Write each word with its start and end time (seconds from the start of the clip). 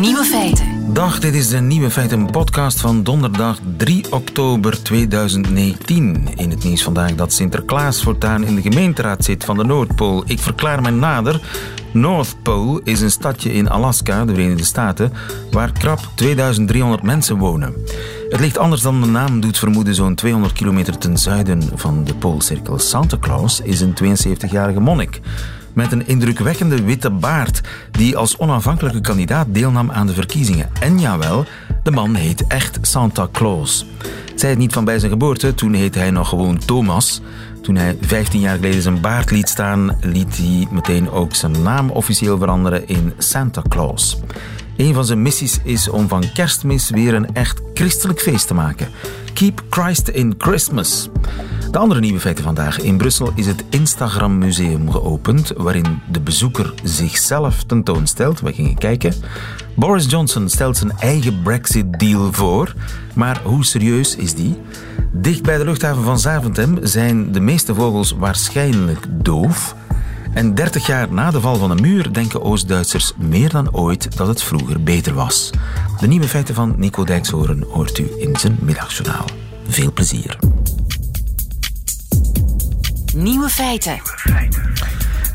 Nieuwe 0.00 0.24
feiten. 0.24 0.94
Dag, 0.94 1.18
dit 1.18 1.34
is 1.34 1.48
de 1.48 1.60
Nieuwe 1.60 1.90
Feiten 1.90 2.30
podcast 2.30 2.80
van 2.80 3.02
donderdag 3.02 3.58
3 3.76 4.12
oktober 4.12 4.82
2019. 4.82 6.28
In 6.36 6.50
het 6.50 6.64
nieuws 6.64 6.82
vandaag 6.82 7.14
dat 7.14 7.32
Sinterklaas 7.32 8.02
voortaan 8.02 8.44
in 8.44 8.54
de 8.54 8.62
gemeenteraad 8.62 9.24
zit 9.24 9.44
van 9.44 9.56
de 9.56 9.64
Noordpool. 9.64 10.22
Ik 10.26 10.38
verklaar 10.38 10.82
mij 10.82 10.90
nader. 10.90 11.40
North 11.92 12.36
Pole 12.42 12.80
is 12.84 13.00
een 13.00 13.10
stadje 13.10 13.52
in 13.52 13.70
Alaska, 13.70 14.24
de 14.24 14.34
Verenigde 14.34 14.64
Staten, 14.64 15.12
waar 15.50 15.72
krap 15.72 16.00
2300 16.14 17.02
mensen 17.02 17.36
wonen. 17.36 17.74
Het 18.28 18.40
ligt 18.40 18.58
anders 18.58 18.82
dan 18.82 19.00
de 19.00 19.06
naam 19.06 19.40
doet 19.40 19.58
vermoeden 19.58 19.94
zo'n 19.94 20.14
200 20.14 20.52
kilometer 20.52 20.98
ten 20.98 21.16
zuiden 21.16 21.62
van 21.74 22.04
de 22.04 22.14
Poolcirkel. 22.14 22.78
Santa 22.78 23.16
Claus 23.20 23.60
is 23.60 23.80
een 23.80 23.94
72-jarige 23.94 24.80
monnik 24.80 25.20
met 25.76 25.92
een 25.92 26.06
indrukwekkende 26.06 26.84
witte 26.84 27.10
baard 27.10 27.60
die 27.90 28.16
als 28.16 28.38
onafhankelijke 28.38 29.00
kandidaat 29.00 29.46
deelnam 29.50 29.90
aan 29.90 30.06
de 30.06 30.12
verkiezingen. 30.12 30.70
En 30.80 31.00
jawel, 31.00 31.44
de 31.82 31.90
man 31.90 32.14
heet 32.14 32.46
echt 32.46 32.78
Santa 32.80 33.28
Claus. 33.32 33.86
Zij 34.34 34.50
het 34.50 34.58
niet 34.58 34.72
van 34.72 34.84
bij 34.84 34.98
zijn 34.98 35.10
geboorte, 35.10 35.54
toen 35.54 35.72
heette 35.72 35.98
hij 35.98 36.10
nog 36.10 36.28
gewoon 36.28 36.58
Thomas. 36.58 37.20
Toen 37.62 37.76
hij 37.76 37.96
15 38.00 38.40
jaar 38.40 38.54
geleden 38.56 38.82
zijn 38.82 39.00
baard 39.00 39.30
liet 39.30 39.48
staan, 39.48 39.98
liet 40.00 40.36
hij 40.36 40.66
meteen 40.70 41.10
ook 41.10 41.34
zijn 41.34 41.62
naam 41.62 41.90
officieel 41.90 42.38
veranderen 42.38 42.88
in 42.88 43.12
Santa 43.18 43.62
Claus. 43.68 44.18
Een 44.76 44.94
van 44.94 45.04
zijn 45.04 45.22
missies 45.22 45.58
is 45.62 45.88
om 45.88 46.08
van 46.08 46.32
kerstmis 46.34 46.90
weer 46.90 47.14
een 47.14 47.34
echt 47.34 47.60
christelijk 47.74 48.20
feest 48.20 48.46
te 48.46 48.54
maken. 48.54 48.88
Keep 49.36 49.62
Christ 49.70 50.08
in 50.08 50.34
Christmas. 50.38 51.08
De 51.70 51.78
andere 51.78 52.00
nieuwe 52.00 52.20
feiten 52.20 52.44
vandaag. 52.44 52.80
In 52.80 52.96
Brussel 52.96 53.32
is 53.34 53.46
het 53.46 53.64
Instagram 53.70 54.38
Museum 54.38 54.90
geopend, 54.90 55.52
waarin 55.56 56.00
de 56.10 56.20
bezoeker 56.20 56.74
zichzelf 56.82 57.64
tentoonstelt. 57.64 58.40
We 58.40 58.52
gingen 58.52 58.78
kijken. 58.78 59.14
Boris 59.74 60.10
Johnson 60.10 60.48
stelt 60.48 60.76
zijn 60.76 60.92
eigen 60.98 61.42
Brexit-deal 61.42 62.32
voor. 62.32 62.74
Maar 63.14 63.40
hoe 63.44 63.64
serieus 63.64 64.16
is 64.16 64.34
die? 64.34 64.56
Dicht 65.12 65.42
bij 65.42 65.58
de 65.58 65.64
luchthaven 65.64 66.02
van 66.02 66.18
Zaventem 66.18 66.78
zijn 66.82 67.32
de 67.32 67.40
meeste 67.40 67.74
vogels 67.74 68.12
waarschijnlijk 68.12 69.06
doof. 69.10 69.74
En 70.36 70.54
30 70.54 70.86
jaar 70.86 71.12
na 71.12 71.30
de 71.30 71.40
val 71.40 71.56
van 71.56 71.76
de 71.76 71.82
muur 71.82 72.12
denken 72.12 72.42
Oost-Duitsers 72.42 73.12
meer 73.16 73.48
dan 73.48 73.74
ooit 73.74 74.16
dat 74.16 74.26
het 74.26 74.42
vroeger 74.42 74.82
beter 74.82 75.14
was. 75.14 75.50
De 76.00 76.06
nieuwe 76.06 76.28
feiten 76.28 76.54
van 76.54 76.74
Nico 76.76 77.04
Dijkshoorn 77.04 77.62
hoort 77.62 77.98
u 77.98 78.10
in 78.18 78.36
zijn 78.36 78.58
middagjournaal. 78.60 79.24
Veel 79.68 79.92
plezier. 79.92 80.38
Nieuwe 83.14 83.48
feiten. 83.48 84.00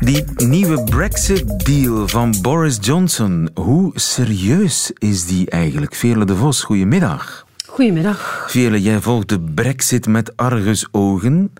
Die 0.00 0.24
nieuwe 0.36 0.84
Brexit-deal 0.84 2.08
van 2.08 2.34
Boris 2.40 2.78
Johnson, 2.80 3.50
hoe 3.54 3.90
serieus 3.94 4.90
is 4.98 5.26
die 5.26 5.50
eigenlijk? 5.50 5.94
Veerle 5.94 6.24
de 6.24 6.36
Vos, 6.36 6.62
goedemiddag. 6.62 7.46
Goedemiddag. 7.66 8.44
Veerle, 8.48 8.82
jij 8.82 9.00
volgt 9.00 9.28
de 9.28 9.40
Brexit 9.40 10.06
met 10.06 10.36
argusogen. 10.36 11.52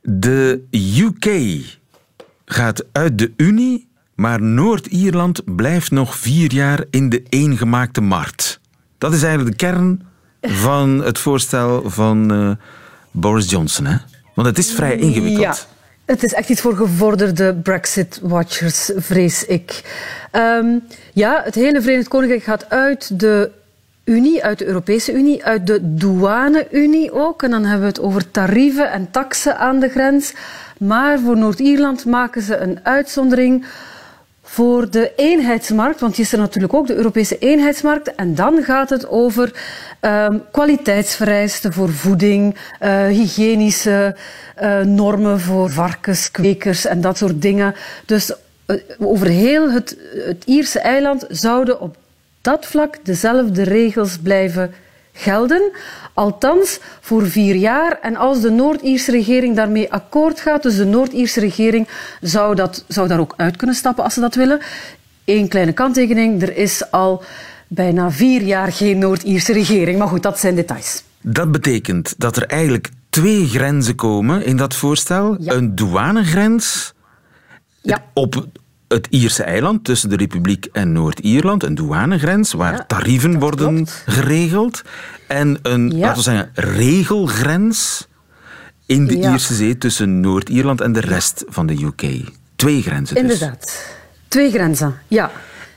De 0.00 0.64
UK 0.70 1.26
gaat 2.52 2.84
uit 2.92 3.18
de 3.18 3.32
Unie, 3.36 3.88
maar 4.14 4.42
Noord-Ierland 4.42 5.56
blijft 5.56 5.90
nog 5.90 6.16
vier 6.16 6.52
jaar 6.52 6.84
in 6.90 7.08
de 7.08 7.22
eengemaakte 7.28 8.00
markt. 8.00 8.60
Dat 8.98 9.12
is 9.12 9.22
eigenlijk 9.22 9.58
de 9.58 9.66
kern 9.66 10.02
van 10.40 11.04
het 11.04 11.18
voorstel 11.18 11.90
van 11.90 12.32
uh, 12.32 12.50
Boris 13.10 13.50
Johnson, 13.50 13.86
hè? 13.86 13.96
Want 14.34 14.46
het 14.46 14.58
is 14.58 14.72
vrij 14.72 14.96
ingewikkeld. 14.96 15.40
Ja. 15.40 15.54
Het 16.04 16.22
is 16.22 16.32
echt 16.32 16.48
iets 16.48 16.60
voor 16.60 16.76
gevorderde 16.76 17.54
Brexit-watchers, 17.54 18.90
vrees 18.96 19.44
ik. 19.44 19.82
Um, 20.32 20.82
ja, 21.12 21.40
het 21.44 21.54
hele 21.54 21.82
Verenigd 21.82 22.08
Koninkrijk 22.08 22.42
gaat 22.42 22.70
uit 22.70 23.20
de 23.20 23.50
Unie, 24.04 24.44
uit 24.44 24.58
de 24.58 24.66
Europese 24.66 25.12
Unie, 25.12 25.44
uit 25.44 25.66
de 25.66 25.94
douane-Unie 25.94 27.12
ook. 27.12 27.42
En 27.42 27.50
dan 27.50 27.62
hebben 27.62 27.80
we 27.80 27.86
het 27.86 28.00
over 28.00 28.30
tarieven 28.30 28.90
en 28.90 29.10
taxen 29.10 29.58
aan 29.58 29.80
de 29.80 29.88
grens. 29.88 30.34
Maar 30.78 31.20
voor 31.20 31.36
Noord-Ierland 31.36 32.04
maken 32.04 32.42
ze 32.42 32.56
een 32.56 32.78
uitzondering 32.82 33.64
voor 34.42 34.90
de 34.90 35.12
eenheidsmarkt, 35.16 36.00
want 36.00 36.14
die 36.16 36.24
is 36.24 36.32
er 36.32 36.38
natuurlijk 36.38 36.74
ook, 36.74 36.86
de 36.86 36.94
Europese 36.94 37.38
eenheidsmarkt. 37.38 38.14
En 38.14 38.34
dan 38.34 38.62
gaat 38.62 38.90
het 38.90 39.08
over 39.08 39.52
um, 40.00 40.42
kwaliteitsvereisten 40.50 41.72
voor 41.72 41.92
voeding, 41.92 42.56
uh, 42.82 43.06
hygiënische 43.06 44.16
uh, 44.62 44.80
normen 44.80 45.40
voor 45.40 45.70
varkens, 45.70 46.30
kwekers 46.30 46.86
en 46.86 47.00
dat 47.00 47.16
soort 47.16 47.42
dingen. 47.42 47.74
Dus 48.06 48.32
uh, 48.66 48.76
over 48.98 49.26
heel 49.26 49.70
het, 49.70 49.96
het 50.26 50.44
Ierse 50.44 50.80
eiland 50.80 51.24
zouden 51.28 51.80
op 51.80 51.96
dat 52.42 52.66
vlak 52.66 53.04
dezelfde 53.04 53.62
regels 53.62 54.18
blijven 54.18 54.74
gelden. 55.12 55.70
Althans 56.14 56.78
voor 57.00 57.26
vier 57.26 57.54
jaar. 57.54 57.98
En 58.02 58.16
als 58.16 58.40
de 58.40 58.50
Noord-Ierse 58.50 59.10
regering 59.10 59.56
daarmee 59.56 59.92
akkoord 59.92 60.40
gaat, 60.40 60.62
dus 60.62 60.76
de 60.76 60.84
Noord-Ierse 60.84 61.40
regering 61.40 61.88
zou, 62.20 62.54
dat, 62.54 62.84
zou 62.88 63.08
daar 63.08 63.20
ook 63.20 63.34
uit 63.36 63.56
kunnen 63.56 63.76
stappen 63.76 64.04
als 64.04 64.14
ze 64.14 64.20
dat 64.20 64.34
willen. 64.34 64.60
Eén 65.24 65.48
kleine 65.48 65.72
kanttekening, 65.72 66.42
er 66.42 66.56
is 66.56 66.90
al 66.90 67.22
bijna 67.68 68.10
vier 68.10 68.42
jaar 68.42 68.72
geen 68.72 68.98
Noord-Ierse 68.98 69.52
regering. 69.52 69.98
Maar 69.98 70.08
goed, 70.08 70.22
dat 70.22 70.38
zijn 70.38 70.54
details. 70.54 71.02
Dat 71.20 71.52
betekent 71.52 72.14
dat 72.18 72.36
er 72.36 72.46
eigenlijk 72.46 72.90
twee 73.10 73.46
grenzen 73.48 73.94
komen 73.94 74.44
in 74.44 74.56
dat 74.56 74.74
voorstel. 74.74 75.36
Ja. 75.38 75.52
Een 75.52 75.74
douanegrens 75.74 76.92
Ja. 77.82 78.02
op 78.12 78.46
het 78.92 79.06
Ierse 79.10 79.42
eiland 79.42 79.84
tussen 79.84 80.08
de 80.08 80.16
Republiek 80.16 80.68
en 80.72 80.92
Noord-Ierland, 80.92 81.62
een 81.62 81.74
douanegrens 81.74 82.52
waar 82.52 82.72
Ja, 82.72 82.84
tarieven 82.86 83.38
worden 83.38 83.74
klopt. 83.74 84.02
geregeld. 84.06 84.82
En 85.28 85.58
een, 85.62 85.90
Ja. 85.90 85.98
laten 85.98 86.16
we 86.16 86.22
zeggen, 86.22 86.50
regelgrens 86.54 88.06
in 88.86 89.06
de 89.06 89.16
Ja. 89.18 89.30
Ierse 89.32 89.54
Zee 89.54 89.78
tussen 89.78 90.20
Noord-Ierland 90.20 90.80
en 90.80 90.92
de 90.92 91.00
rest 91.00 91.44
van 91.48 91.66
de 91.66 91.82
UK. 91.84 92.02
Twee 92.56 92.82
grenzen 92.82 93.14
dus. 93.14 93.22
Inderdaad. 93.24 93.86
Twee 94.28 94.50
grenzen, 94.50 94.94
ja. 95.08 95.30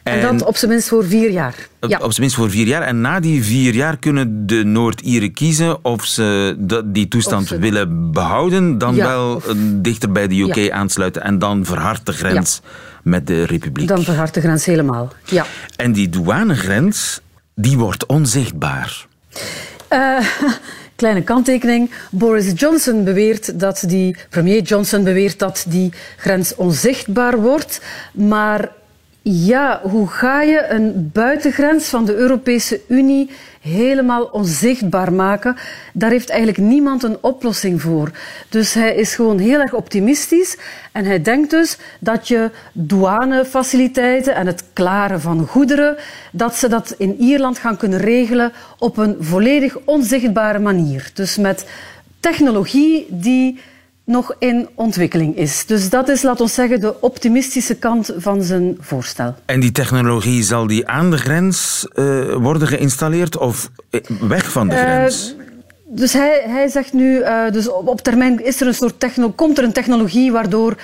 En, 0.04 0.20
En- 0.22 0.38
dat 0.38 0.48
op 0.48 0.58
zijn 0.58 0.72
minst 0.72 0.88
voor 0.88 1.06
vier 1.06 1.30
jaar. 1.32 1.56
Op, 1.82 1.90
Ja. 1.90 1.96
op 1.98 2.10
zijn 2.10 2.22
minst 2.22 2.36
voor 2.36 2.50
vier 2.50 2.68
jaar. 2.68 2.82
En 2.82 3.02
na 3.02 3.20
die 3.20 3.44
vier 3.44 3.74
jaar 3.74 3.98
kunnen 3.98 4.48
de 4.48 4.64
Noord-Ieren 4.64 5.34
kiezen 5.34 5.86
of 5.86 6.06
ze 6.06 6.56
die 6.86 7.08
toestand 7.08 7.48
ze- 7.48 7.58
willen 7.60 8.12
behouden, 8.12 8.78
dan 8.78 8.96
Ja, 8.96 9.08
wel 9.08 9.36
of- 9.36 9.54
dichter 9.58 10.12
bij 10.12 10.28
de 10.28 10.36
UK 10.42 10.56
Ja. 10.56 10.74
aansluiten 10.76 11.24
en 11.24 11.40
dan 11.40 11.66
verhardt 11.66 12.06
de 12.06 12.14
grens 12.14 12.62
met 13.06 13.28
de 13.28 13.44
Republiek. 13.44 13.88
Dan 13.88 14.04
verhardt 14.04 14.34
de 14.34 14.40
grens 14.40 14.66
helemaal. 14.66 15.14
Ja. 15.26 15.46
En 15.76 15.92
die 15.92 16.10
douanegrens, 16.10 17.22
die 17.56 17.78
wordt 17.78 18.06
onzichtbaar. 18.06 19.06
Eh, 19.88 20.18
kleine 20.96 21.22
kanttekening. 21.22 21.92
Boris 22.12 22.52
Johnson 22.56 23.04
beweert 23.04 23.60
dat 23.60 23.84
die, 23.88 24.16
premier 24.30 24.62
Johnson 24.62 25.04
beweert 25.04 25.40
dat 25.40 25.66
die 25.68 25.92
grens 26.18 26.56
onzichtbaar 26.56 27.38
wordt. 27.42 27.82
Maar 28.12 28.72
ja, 29.28 29.80
hoe 29.84 30.08
ga 30.08 30.42
je 30.42 30.66
een 30.68 31.10
buitengrens 31.14 31.86
van 31.86 32.06
de 32.06 32.16
Europese 32.16 32.82
Unie 32.88 33.30
helemaal 33.62 34.24
onzichtbaar 34.24 35.14
maken? 35.14 35.56
Daar 35.94 36.10
heeft 36.10 36.30
eigenlijk 36.30 36.60
niemand 36.60 37.04
een 37.04 37.18
oplossing 37.22 37.82
voor. 37.82 38.12
Dus 38.50 38.74
hij 38.74 38.96
is 38.96 39.16
gewoon 39.16 39.40
heel 39.40 39.60
erg 39.60 39.74
optimistisch. 39.74 40.58
En 40.92 41.06
hij 41.06 41.22
denkt 41.22 41.50
dus 41.50 41.78
dat 42.00 42.28
je 42.28 42.52
douanefaciliteiten 42.74 44.36
en 44.36 44.48
het 44.48 44.64
klaren 44.74 45.22
van 45.22 45.48
goederen, 45.48 45.96
dat 46.32 46.56
ze 46.56 46.68
dat 46.68 46.96
in 46.98 47.16
Ierland 47.20 47.58
gaan 47.58 47.78
kunnen 47.78 48.00
regelen 48.00 48.52
op 48.80 48.98
een 48.98 49.16
volledig 49.20 49.78
onzichtbare 49.86 50.60
manier. 50.60 51.12
Dus 51.14 51.38
met 51.38 51.66
technologie 52.20 53.06
die 53.10 53.60
nog 54.06 54.36
in 54.40 54.68
ontwikkeling 54.76 55.38
is. 55.38 55.66
Dus 55.66 55.90
dat 55.90 56.10
is, 56.10 56.22
laat 56.22 56.42
ons 56.42 56.54
zeggen, 56.54 56.80
de 56.80 57.02
optimistische 57.02 57.76
kant 57.76 58.14
van 58.18 58.44
zijn 58.44 58.78
voorstel. 58.80 59.36
En 59.46 59.60
die 59.60 59.72
technologie, 59.72 60.44
zal 60.44 60.68
die 60.68 60.88
aan 60.88 61.12
de 61.12 61.18
grens 61.18 61.88
eh, 61.94 62.34
worden 62.34 62.68
geïnstalleerd 62.68 63.38
of 63.38 63.70
eh, 63.90 64.02
weg 64.20 64.52
van 64.52 64.68
de 64.70 64.76
Eh, 64.76 64.82
grens? 64.82 65.36
Dus 65.96 66.14
hij, 66.14 66.44
hij 66.48 66.68
zegt 66.68 66.94
nu, 66.94 67.20
eh, 67.20 67.52
dus 67.52 67.68
op, 67.68 68.02
termijn 68.02 68.46
is 68.46 68.62
er 68.62 68.68
een 68.68 68.74
soort 68.74 69.00
techno, 69.00 69.30
komt 69.30 69.58
er 69.58 69.64
een 69.64 69.72
technologie 69.72 70.32
waardoor 70.32 70.76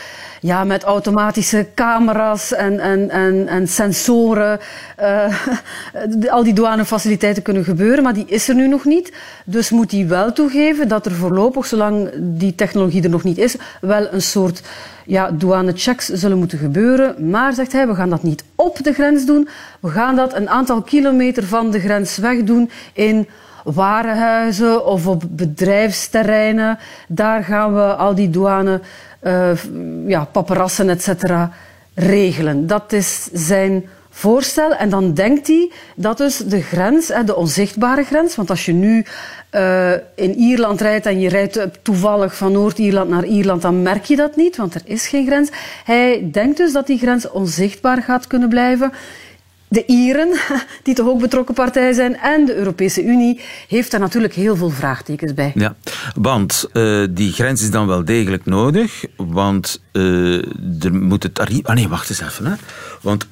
ja, 0.41 0.63
met 0.63 0.83
automatische 0.83 1.67
camera's 1.75 2.53
en, 2.53 2.79
en, 2.79 3.09
en, 3.09 3.47
en 3.47 3.67
sensoren 3.67 4.59
eh, 4.95 5.47
al 6.35 6.43
die 6.43 6.53
douanefaciliteiten 6.53 7.43
kunnen 7.43 7.63
gebeuren, 7.63 8.03
maar 8.03 8.13
die 8.13 8.25
is 8.27 8.49
er 8.49 8.55
nu 8.55 8.67
nog 8.67 8.85
niet. 8.85 9.13
Dus 9.45 9.69
moet 9.69 9.91
hij 9.91 10.07
wel 10.07 10.33
toegeven 10.33 10.87
dat 10.87 11.05
er 11.05 11.11
voorlopig, 11.11 11.65
zolang 11.65 12.09
die 12.17 12.55
technologie 12.55 13.03
er 13.03 13.09
nog 13.09 13.23
niet 13.23 13.37
is, 13.37 13.55
wel 13.81 14.13
een 14.13 14.21
soort 14.21 14.61
ja, 15.05 15.31
douanechecks 15.31 16.05
zullen 16.07 16.37
moeten 16.37 16.57
gebeuren. 16.57 17.29
Maar, 17.29 17.53
zegt 17.53 17.71
hij, 17.71 17.87
we 17.87 17.95
gaan 17.95 18.09
dat 18.09 18.23
niet 18.23 18.43
op 18.55 18.83
de 18.83 18.93
grens 18.93 19.25
doen. 19.25 19.47
We 19.79 19.89
gaan 19.89 20.15
dat 20.15 20.33
een 20.33 20.49
aantal 20.49 20.81
kilometer 20.81 21.43
van 21.43 21.71
de 21.71 21.79
grens 21.79 22.17
weg 22.17 22.43
doen 22.43 22.69
in 22.93 23.27
warenhuizen 23.63 24.85
of 24.85 25.07
op 25.07 25.23
bedrijfsterreinen. 25.29 26.79
Daar 27.07 27.43
gaan 27.43 27.73
we 27.73 27.95
al 27.95 28.15
die 28.15 28.29
douane, 28.29 28.81
eh, 29.19 29.51
ja, 30.07 30.25
paparassen, 30.25 30.89
et 30.89 31.03
cetera, 31.03 31.51
regelen. 31.93 32.67
Dat 32.67 32.93
is 32.93 33.29
zijn 33.33 33.89
voorstel. 34.09 34.75
En 34.75 34.89
dan 34.89 35.13
denkt 35.13 35.47
hij 35.47 35.71
dat 35.95 36.17
dus 36.17 36.37
de 36.37 36.61
grens, 36.61 37.07
de 37.25 37.35
onzichtbare 37.35 38.03
grens, 38.03 38.35
want 38.35 38.49
als 38.49 38.65
je 38.65 38.73
nu 38.73 39.05
uh, 39.51 39.91
in 40.15 40.35
Ierland 40.35 40.81
rijdt 40.81 41.05
en 41.05 41.19
je 41.19 41.29
rijdt 41.29 41.67
toevallig 41.81 42.35
van 42.35 42.51
Noord-Ierland 42.51 43.09
naar 43.09 43.25
Ierland, 43.25 43.61
dan 43.61 43.81
merk 43.81 44.03
je 44.03 44.15
dat 44.15 44.35
niet, 44.35 44.57
want 44.57 44.75
er 44.75 44.81
is 44.83 45.07
geen 45.07 45.25
grens. 45.25 45.49
Hij 45.83 46.29
denkt 46.31 46.57
dus 46.57 46.73
dat 46.73 46.87
die 46.87 46.97
grens 46.97 47.29
onzichtbaar 47.29 48.01
gaat 48.01 48.27
kunnen 48.27 48.49
blijven. 48.49 48.91
De 49.71 49.85
Ieren, 49.85 50.29
die 50.83 50.95
toch 50.95 51.07
ook 51.07 51.19
betrokken 51.19 51.55
partij 51.55 51.93
zijn, 51.93 52.17
en 52.17 52.45
de 52.45 52.55
Europese 52.55 53.03
Unie, 53.03 53.41
heeft 53.67 53.91
daar 53.91 53.99
natuurlijk 53.99 54.33
heel 54.33 54.55
veel 54.55 54.69
vraagtekens 54.69 55.33
bij. 55.33 55.51
Ja, 55.55 55.75
want 56.15 56.69
uh, 56.73 57.07
die 57.09 57.31
grens 57.31 57.61
is 57.61 57.71
dan 57.71 57.87
wel 57.87 58.05
degelijk 58.05 58.45
nodig, 58.45 59.05
want 59.15 59.81
uh, 59.93 60.83
er 60.83 60.93
moet 60.93 61.23
het 61.23 61.35
tarief... 61.35 61.65
Ah 61.65 61.75
nee, 61.75 61.87
wacht 61.87 62.09
eens 62.09 62.21
even. 62.21 62.45
Hè. 62.45 62.53
Want 63.01 63.27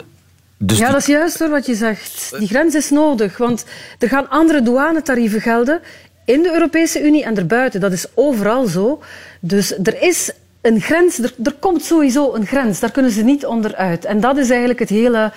dus 0.58 0.78
ja, 0.78 0.92
dat 0.92 1.00
is 1.00 1.06
juist 1.06 1.40
hoor 1.40 1.50
wat 1.50 1.66
je 1.66 1.76
zegt. 1.76 2.36
Die 2.38 2.48
grens 2.48 2.76
is 2.76 2.90
nodig, 2.90 3.38
want 3.38 3.66
er 3.98 4.08
gaan 4.08 4.30
andere 4.30 4.62
douanetarieven 4.62 5.42
gelden 5.42 5.82
in 6.26 6.42
de 6.42 6.54
Europese 6.54 7.04
Unie 7.04 7.24
en 7.24 7.38
erbuiten. 7.38 7.80
Dat 7.80 7.92
is 7.92 8.06
overal 8.14 8.68
zo. 8.68 9.02
Dus 9.40 9.78
er 9.84 10.02
is 10.02 10.32
een 10.62 10.82
grens, 10.82 11.20
er, 11.20 11.34
er 11.44 11.56
komt 11.60 11.84
sowieso 11.84 12.34
een 12.34 12.46
grens. 12.46 12.80
Daar 12.80 12.92
kunnen 12.92 13.12
ze 13.12 13.24
niet 13.24 13.46
onderuit. 13.46 14.06
En 14.06 14.20
dat 14.20 14.38
is 14.38 14.50
eigenlijk 14.50 14.80
het 14.80 14.90
hele 14.90 15.32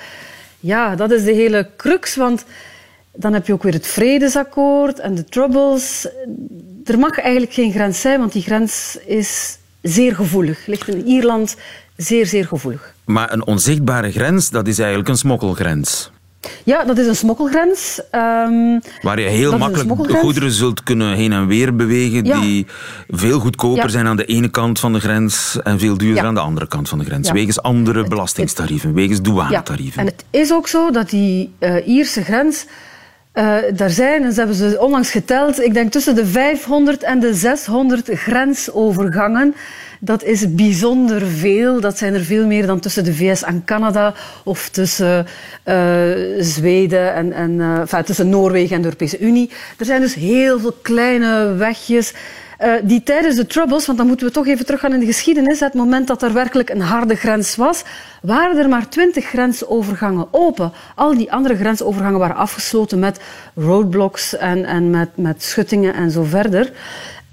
ja, 0.63 0.97
dat 0.97 1.11
is 1.11 1.25
de 1.25 1.33
hele 1.33 1.69
crux, 1.77 2.17
want 2.17 2.45
dan 3.13 3.33
heb 3.33 3.47
je 3.47 3.53
ook 3.53 3.63
weer 3.63 3.73
het 3.73 3.87
vredesakkoord 3.87 4.99
en 4.99 5.15
de 5.15 5.25
troubles. 5.25 6.09
Er 6.85 6.99
mag 6.99 7.19
eigenlijk 7.19 7.53
geen 7.53 7.73
grens 7.73 8.01
zijn, 8.01 8.19
want 8.19 8.33
die 8.33 8.43
grens 8.43 8.99
is 9.07 9.59
zeer 9.81 10.15
gevoelig. 10.15 10.67
Ligt 10.67 10.89
in 10.89 11.07
Ierland 11.07 11.57
zeer, 11.97 12.27
zeer 12.27 12.47
gevoelig. 12.47 12.95
Maar 13.05 13.33
een 13.33 13.47
onzichtbare 13.47 14.13
grens, 14.13 14.51
dat 14.51 14.67
is 14.67 14.79
eigenlijk 14.79 15.09
een 15.09 15.17
smokkelgrens. 15.17 16.11
Ja, 16.65 16.85
dat 16.85 16.99
is 16.99 17.07
een 17.07 17.17
smokkelgrens. 17.17 18.01
Um, 18.13 18.81
Waar 19.01 19.21
je 19.21 19.29
heel 19.29 19.59
makkelijk 19.59 20.11
goederen 20.11 20.51
zult 20.51 20.83
kunnen 20.83 21.15
heen 21.15 21.33
en 21.33 21.47
weer 21.47 21.77
bewegen 21.77 22.25
die 22.25 22.67
veel 23.09 23.39
goedkoper 23.39 23.91
zijn 23.91 24.07
aan 24.07 24.17
de 24.17 24.25
ene 24.25 24.49
kant 24.49 24.81
van 24.81 24.93
de 24.93 25.01
grens 25.01 25.59
en 25.63 25.79
veel 25.79 25.99
duurder 25.99 26.25
aan 26.25 26.35
de 26.35 26.41
andere 26.41 26.69
kant 26.69 26.89
van 26.89 26.99
de 26.99 27.05
grens. 27.05 27.31
Wegens 27.31 27.63
andere 27.63 28.09
belastingtarieven, 28.09 28.95
wegens 28.95 29.23
douanetarieven. 29.23 30.01
En 30.01 30.07
het 30.07 30.25
is 30.31 30.53
ook 30.53 30.69
zo 30.69 30.91
dat 30.91 31.11
die 31.11 31.53
uh, 31.61 31.87
Ierse 31.89 32.25
grens... 32.25 32.67
Uh, 33.35 33.55
daar 33.75 33.91
zijn, 33.91 34.25
en 34.25 34.33
ze 34.33 34.39
hebben 34.39 34.57
ze 34.57 34.77
onlangs 34.81 35.11
geteld, 35.11 35.61
ik 35.61 35.75
denk 35.75 35.93
tussen 35.93 36.15
de 36.15 36.27
500 36.27 37.03
en 37.03 37.21
de 37.21 37.35
600 37.35 38.11
grensovergangen 38.13 39.55
dat 40.05 40.23
is 40.23 40.55
bijzonder 40.55 41.27
veel. 41.27 41.81
Dat 41.81 41.99
zijn 41.99 42.15
er 42.15 42.25
veel 42.25 42.47
meer 42.47 42.67
dan 42.67 42.81
tussen 42.81 43.05
de 43.05 43.15
VS 43.15 43.43
en 43.43 43.65
Canada 43.65 44.15
of 44.45 44.69
tussen 44.69 45.27
uh, 45.65 45.75
Zweden 46.39 47.15
en, 47.15 47.33
en 47.33 47.61
enfin, 47.81 48.05
tussen 48.05 48.29
Noorwegen 48.29 48.75
en 48.77 48.83
de 48.83 48.89
Europese 48.89 49.19
Unie. 49.19 49.51
Er 49.79 49.85
zijn 49.85 50.01
dus 50.01 50.15
heel 50.15 50.61
veel 50.61 50.77
kleine 50.83 51.55
wegjes. 51.55 52.15
Uh, 52.61 52.73
die 52.83 53.03
tijdens 53.03 53.37
de 53.37 53.47
Troubles, 53.47 53.87
want 53.87 53.99
dan 53.99 54.07
moeten 54.07 54.27
we 54.27 54.33
toch 54.33 54.47
even 54.47 54.67
teruggaan 54.67 54.93
in 54.93 55.01
de 55.01 55.07
geschiedenis, 55.07 55.61
het 55.61 55.75
moment 55.75 56.07
dat 56.07 56.23
er 56.23 56.33
werkelijk 56.33 56.71
een 56.71 56.81
harde 56.81 57.15
grens 57.15 57.57
was, 57.57 57.83
waren 58.23 58.59
er 58.59 58.69
maar 58.69 58.89
twintig 58.89 59.25
grensovergangen 59.25 60.27
open. 60.31 60.73
Al 60.95 61.17
die 61.17 61.33
andere 61.33 61.57
grensovergangen 61.57 62.19
waren 62.19 62.37
afgesloten 62.37 62.99
met 62.99 63.21
roadblocks 63.55 64.37
en, 64.37 64.65
en 64.65 64.91
met, 64.91 65.09
met 65.15 65.43
schuttingen 65.43 65.95
en 65.95 66.11
zo 66.11 66.23
verder 66.23 66.73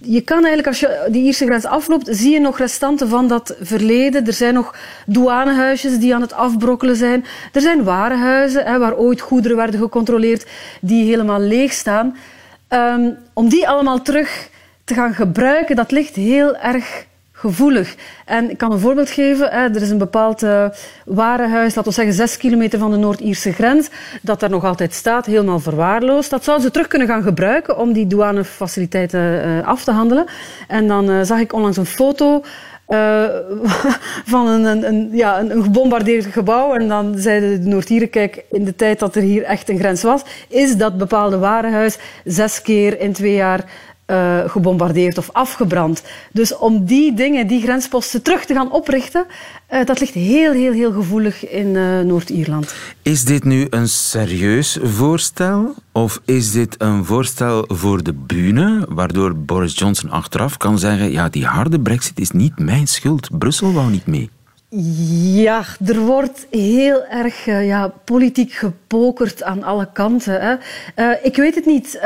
je 0.02 0.22
kan 0.22 0.38
eigenlijk, 0.38 0.68
als 0.68 0.80
je 0.80 1.08
die 1.12 1.24
Ierse 1.24 1.46
grens 1.46 1.66
afloopt, 1.66 2.08
zie 2.12 2.32
je 2.32 2.40
nog 2.40 2.58
restanten 2.58 3.10
van 3.10 3.28
dat 3.28 3.56
verleden. 3.62 4.28
Er 4.28 4.34
zijn 4.34 4.54
nog 4.54 4.76
douanehuisjes 5.06 6.00
die 6.00 6.16
aan 6.16 6.22
het 6.22 6.34
afbrokkelen 6.34 6.96
zijn. 6.96 7.26
Er 7.54 7.62
zijn 7.62 7.84
warenhuizen 7.84 8.66
hè, 8.66 8.78
waar 8.78 8.96
ooit 8.96 9.22
goederen 9.22 9.58
werden 9.58 9.80
gecontroleerd, 9.80 10.46
die 10.82 11.06
helemaal 11.06 11.40
leeg 11.40 11.74
staan. 11.74 12.18
Um, 12.70 13.18
om 13.34 13.50
die 13.50 13.68
allemaal 13.68 14.02
terug 14.02 14.50
te 14.84 14.94
gaan 14.94 15.14
gebruiken, 15.14 15.76
dat 15.76 15.92
ligt 15.92 16.16
heel 16.16 16.58
erg 16.58 17.06
gevoelig. 17.40 17.96
En 18.26 18.50
ik 18.50 18.58
kan 18.58 18.72
een 18.72 18.80
voorbeeld 18.80 19.10
geven. 19.10 19.52
Er 19.52 19.82
is 19.82 19.90
een 19.90 19.98
bepaald 19.98 20.44
uh, 20.44 20.66
warenhuis, 21.06 21.76
laten 21.76 21.92
we 21.92 21.98
zeggen 21.98 22.14
zes 22.14 22.38
kilometer 22.38 22.80
van 22.80 22.92
de 22.92 22.98
Noord-Ierse 22.98 23.52
grens, 23.52 23.90
dat 24.22 24.40
daar 24.40 24.50
nog 24.50 24.66
altijd 24.66 24.94
staat, 24.94 25.26
helemaal 25.26 25.60
verwaarloosd. 25.60 26.30
Dat 26.30 26.44
zouden 26.44 26.66
ze 26.66 26.72
terug 26.72 26.88
kunnen 26.88 27.08
gaan 27.08 27.24
gebruiken 27.24 27.78
om 27.78 27.94
die 27.94 28.08
douanefaciliteiten 28.08 29.48
uh, 29.48 29.68
af 29.68 29.84
te 29.84 29.92
handelen. 29.92 30.26
En 30.68 30.88
dan 30.88 31.10
uh, 31.10 31.22
zag 31.22 31.40
ik 31.40 31.54
onlangs 31.54 31.78
een 31.78 31.86
foto 31.86 32.44
van 34.34 34.48
een, 34.48 34.64
een, 34.64 34.88
een, 34.88 35.10
ja, 35.12 35.40
een, 35.40 35.64
gebombardeerd 35.64 36.26
gebouw. 36.26 36.74
En 36.74 36.88
dan 36.88 37.14
zeiden 37.18 37.64
de 37.64 37.70
Noord-Ieren, 37.70 38.10
kijk, 38.10 38.44
in 38.52 38.64
de 38.64 38.76
tijd 38.76 39.00
dat 39.00 39.16
er 39.16 39.22
hier 39.22 39.44
echt 39.44 39.70
een 39.70 39.78
grens 39.80 40.04
was, 40.04 40.22
is 40.48 40.78
dat 40.78 40.98
bepaalde 40.98 41.38
warenhuis 41.38 41.98
zes 42.24 42.62
keer 42.62 43.00
in 43.00 43.14
twee 43.14 43.34
jaar 43.34 43.64
uh, 44.10 44.40
gebombardeerd 44.50 45.18
of 45.18 45.30
afgebrand. 45.32 46.04
Dus 46.32 46.58
om 46.58 46.86
die 46.86 47.14
dingen, 47.14 47.48
die 47.48 47.62
grensposten 47.62 48.22
terug 48.22 48.46
te 48.46 48.54
gaan 48.54 48.72
oprichten, 48.72 49.26
uh, 49.74 49.86
dat 49.86 50.00
ligt 50.00 50.14
heel, 50.14 50.52
heel, 50.52 50.72
heel 50.72 50.92
gevoelig 50.92 51.50
in 51.50 51.68
uh, 51.68 52.00
Noord-Ierland. 52.00 52.74
Is 53.02 53.24
dit 53.24 53.44
nu 53.44 53.68
een 53.70 53.88
serieus 53.88 54.78
voorstel? 54.82 55.74
Of 55.92 56.22
is 56.26 56.52
dit 56.52 56.76
een 56.78 57.06
voorstel 57.06 57.64
voor 57.68 58.04
de 58.04 58.14
bühne, 58.14 58.86
waardoor 58.90 59.36
Boris 59.36 59.78
Johnson 59.78 60.10
achteraf 60.10 60.58
kan 60.58 60.80
zeggen: 60.80 61.12
ja, 61.12 61.30
die 61.30 61.46
harde 61.46 61.80
brexit 61.80 62.20
is 62.20 62.32
niet 62.32 62.60
mijn 62.60 62.88
schuld. 62.88 63.38
Brussel 63.38 63.74
wou 63.74 63.92
niet 63.92 64.06
mee. 64.06 64.30
Ja, 65.34 65.64
er 65.86 66.00
wordt 66.00 66.48
heel 66.50 67.06
erg 67.06 67.46
ja, 67.46 67.94
politiek 68.06 68.52
gepokerd 68.52 69.44
aan 69.44 69.64
alle 69.64 69.90
kanten. 69.94 70.42
Hè. 70.42 71.14
ik 71.24 71.36
weet 71.36 71.56
het 71.56 71.66
niet 71.66 72.00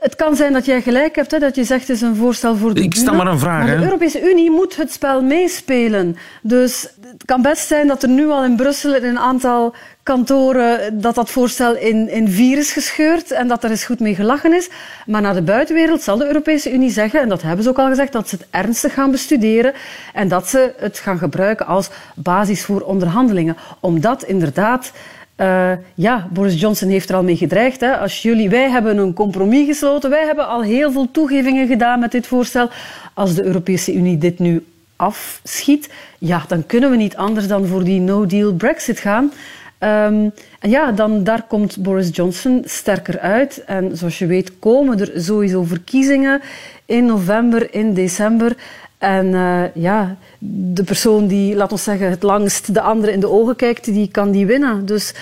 het 0.00 0.16
kan 0.16 0.36
zijn 0.36 0.52
dat 0.52 0.64
jij 0.64 0.82
gelijk 0.82 1.16
hebt, 1.16 1.30
hè, 1.30 1.38
dat 1.38 1.54
je 1.54 1.64
zegt 1.64 1.88
het 1.88 1.96
is 1.96 2.02
een 2.02 2.16
voorstel 2.16 2.56
voor 2.56 2.74
de 2.74 2.82
Ik 2.82 2.94
stel 2.94 3.14
maar 3.14 3.26
een 3.26 3.38
vraag. 3.38 3.66
Maar 3.66 3.76
de 3.76 3.84
Europese 3.84 4.30
Unie 4.30 4.50
moet 4.50 4.76
het 4.76 4.92
spel 4.92 5.22
meespelen. 5.22 6.16
Dus 6.42 6.88
het 7.00 7.24
kan 7.24 7.42
best 7.42 7.66
zijn 7.66 7.86
dat 7.86 8.02
er 8.02 8.08
nu 8.08 8.28
al 8.28 8.44
in 8.44 8.56
Brussel 8.56 8.94
in 8.94 9.04
een 9.04 9.18
aantal 9.18 9.74
kantoren 10.02 11.00
dat 11.00 11.14
dat 11.14 11.30
voorstel 11.30 11.76
in, 11.76 12.08
in 12.08 12.28
vier 12.28 12.58
is 12.58 12.72
gescheurd 12.72 13.30
en 13.30 13.48
dat 13.48 13.64
er 13.64 13.70
eens 13.70 13.84
goed 13.84 14.00
mee 14.00 14.14
gelachen 14.14 14.52
is. 14.52 14.70
Maar 15.06 15.20
naar 15.20 15.34
de 15.34 15.42
buitenwereld 15.42 16.02
zal 16.02 16.16
de 16.16 16.26
Europese 16.26 16.72
Unie 16.72 16.90
zeggen, 16.90 17.20
en 17.20 17.28
dat 17.28 17.42
hebben 17.42 17.64
ze 17.64 17.70
ook 17.70 17.78
al 17.78 17.88
gezegd, 17.88 18.12
dat 18.12 18.28
ze 18.28 18.36
het 18.36 18.46
ernstig 18.50 18.94
gaan 18.94 19.10
bestuderen 19.10 19.72
en 20.12 20.28
dat 20.28 20.48
ze 20.48 20.74
het 20.76 20.98
gaan 20.98 21.18
gebruiken 21.18 21.66
als 21.66 21.90
basis 22.14 22.64
voor 22.64 22.80
onderhandelingen. 22.80 23.56
Omdat 23.80 24.22
inderdaad 24.22 24.92
uh, 25.36 25.72
ja, 25.94 26.28
Boris 26.32 26.60
Johnson 26.60 26.88
heeft 26.88 27.08
er 27.08 27.14
al 27.14 27.22
mee 27.22 27.36
gedreigd. 27.36 27.80
Hè. 27.80 27.96
Als 27.96 28.22
jullie, 28.22 28.50
wij 28.50 28.70
hebben 28.70 28.98
een 28.98 29.14
compromis 29.14 29.66
gesloten. 29.66 30.10
Wij 30.10 30.24
hebben 30.24 30.48
al 30.48 30.62
heel 30.62 30.92
veel 30.92 31.10
toegevingen 31.10 31.66
gedaan 31.66 32.00
met 32.00 32.12
dit 32.12 32.26
voorstel. 32.26 32.70
Als 33.14 33.34
de 33.34 33.44
Europese 33.44 33.94
Unie 33.94 34.18
dit 34.18 34.38
nu 34.38 34.64
afschiet, 34.96 35.90
ja, 36.18 36.44
dan 36.48 36.66
kunnen 36.66 36.90
we 36.90 36.96
niet 36.96 37.16
anders 37.16 37.46
dan 37.46 37.66
voor 37.66 37.84
die 37.84 38.00
no-deal 38.00 38.52
Brexit 38.52 38.98
gaan. 38.98 39.32
Um, 39.78 40.32
en 40.60 40.70
ja, 40.70 40.92
dan, 40.92 41.24
daar 41.24 41.42
komt 41.42 41.82
Boris 41.82 42.08
Johnson 42.12 42.62
sterker 42.64 43.18
uit. 43.18 43.64
En 43.66 43.96
zoals 43.96 44.18
je 44.18 44.26
weet 44.26 44.58
komen 44.58 45.00
er 45.00 45.12
sowieso 45.22 45.62
verkiezingen 45.62 46.40
in 46.86 47.06
november, 47.06 47.74
in 47.74 47.94
december. 47.94 48.56
En 49.04 49.26
uh, 49.26 49.74
ja, 49.74 50.16
de 50.38 50.84
persoon 50.84 51.26
die, 51.26 51.54
laat 51.56 51.72
ons 51.72 51.82
zeggen, 51.82 52.10
het 52.10 52.22
langst 52.22 52.74
de 52.74 52.80
andere 52.80 53.12
in 53.12 53.20
de 53.20 53.30
ogen 53.30 53.56
kijkt, 53.56 53.84
die 53.84 54.08
kan 54.08 54.30
die 54.30 54.46
winnen. 54.46 54.86
Dus 54.86 55.14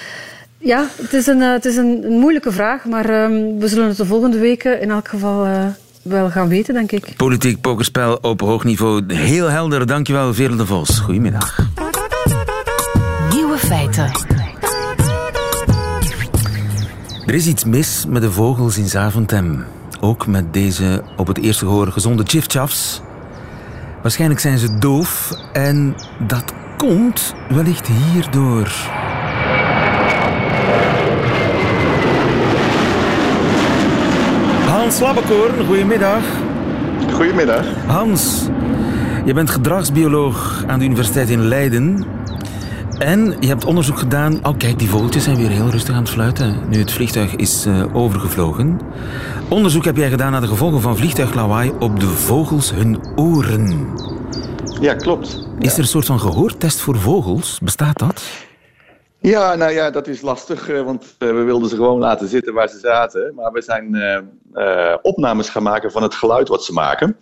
ja, 0.59 0.89
het 0.97 1.13
is 1.13 1.27
een, 1.27 1.41
uh, 1.41 1.53
het 1.53 1.65
is 1.65 1.77
een, 1.77 2.05
een, 2.05 2.19
moeilijke 2.19 2.53
vraag, 2.53 2.85
maar 2.85 3.25
um, 3.25 3.59
we 3.59 3.69
zullen 3.69 3.89
het 3.89 3.97
de 3.97 4.07
volgende 4.07 4.39
weken 4.39 4.81
in 4.81 4.91
elk 4.91 5.09
geval 5.09 5.47
uh, 5.47 5.65
wel 6.03 6.31
gaan 6.31 6.49
weten, 6.49 6.75
denk 6.75 6.93
ik. 6.93 7.13
Politiek 7.17 7.61
pokerspel 7.61 8.19
op 8.21 8.41
hoog 8.41 8.65
niveau. 8.65 9.15
Heel 9.15 9.47
helder. 9.47 9.87
Dankjewel, 9.87 10.35
Veerle 10.35 10.57
de 10.57 10.67
Vos. 10.67 10.99
Goedemiddag. 10.99 11.59
Nieuwe 13.33 13.59
feiten. 13.59 14.11
Er 17.27 17.35
is 17.35 17.47
iets 17.47 17.65
mis 17.65 18.05
met 18.09 18.23
de 18.23 18.33
vogels 18.33 18.79
in 18.79 18.89
Zaventem. 18.89 19.65
Ook 20.01 20.27
met 20.27 20.53
deze 20.53 21.03
op 21.17 21.27
het 21.27 21.39
eerste 21.39 21.65
gehoor 21.65 21.93
gezonde 21.93 22.23
chifchafs. 22.27 23.01
Waarschijnlijk 24.03 24.41
zijn 24.41 24.59
ze 24.59 24.79
doof 24.79 25.31
en 25.53 25.95
dat 26.19 26.53
komt 26.77 27.35
wellicht 27.49 27.87
hierdoor. 27.87 28.69
Hans 34.69 35.01
Labbekoorn, 35.01 35.67
goedemiddag. 35.67 36.23
Goedemiddag. 37.13 37.67
Hans, 37.87 38.49
je 39.25 39.35
bent 39.35 39.51
gedragsbioloog 39.51 40.65
aan 40.67 40.79
de 40.79 40.85
Universiteit 40.85 41.31
in 41.31 41.41
Leiden. 41.41 42.05
En 43.03 43.37
je 43.41 43.47
hebt 43.47 43.65
onderzoek 43.65 43.99
gedaan. 43.99 44.47
Oh, 44.47 44.59
kijk, 44.59 44.79
die 44.79 44.89
vogeltjes 44.89 45.25
zijn 45.25 45.37
weer 45.37 45.49
heel 45.49 45.69
rustig 45.69 45.95
aan 45.95 46.03
het 46.03 46.11
fluiten. 46.11 46.69
Nu 46.69 46.79
het 46.79 46.93
vliegtuig 46.93 47.37
is 47.37 47.67
uh, 47.67 47.97
overgevlogen. 47.97 48.81
Onderzoek 49.49 49.85
heb 49.85 49.97
jij 49.97 50.09
gedaan 50.09 50.33
naar 50.33 50.41
de 50.41 50.47
gevolgen 50.47 50.81
van 50.81 50.97
vliegtuiglawaai 50.97 51.73
op 51.79 52.01
de 52.01 52.07
vogels 52.07 52.71
hun 52.71 52.99
oren. 53.17 53.95
Ja, 54.81 54.95
klopt. 54.95 55.49
Is 55.59 55.73
er 55.73 55.79
een 55.79 55.85
soort 55.85 56.07
van 56.07 56.21
gehoortest 56.21 56.81
voor 56.81 56.97
vogels? 56.97 57.59
Bestaat 57.63 57.99
dat? 57.99 58.23
Ja, 59.19 59.55
nou 59.55 59.73
ja, 59.73 59.91
dat 59.91 60.07
is 60.07 60.21
lastig, 60.21 60.69
eh, 60.69 60.83
want 60.83 61.15
we 61.19 61.33
wilden 61.33 61.69
ze 61.69 61.77
gewoon 61.77 61.99
laten 61.99 62.29
zitten 62.29 62.55
waar 62.55 62.69
ze 62.69 62.79
zaten. 62.79 63.33
Maar 63.35 63.53
we 63.53 63.63
zijn 63.63 63.95
uh, 64.55 64.95
opnames 65.03 65.49
gaan 65.49 65.63
maken 65.63 65.93
van 65.93 66.03
het 66.03 66.15
geluid 66.15 66.49
wat 66.49 66.65
ze 66.65 66.73
maken. 66.73 67.17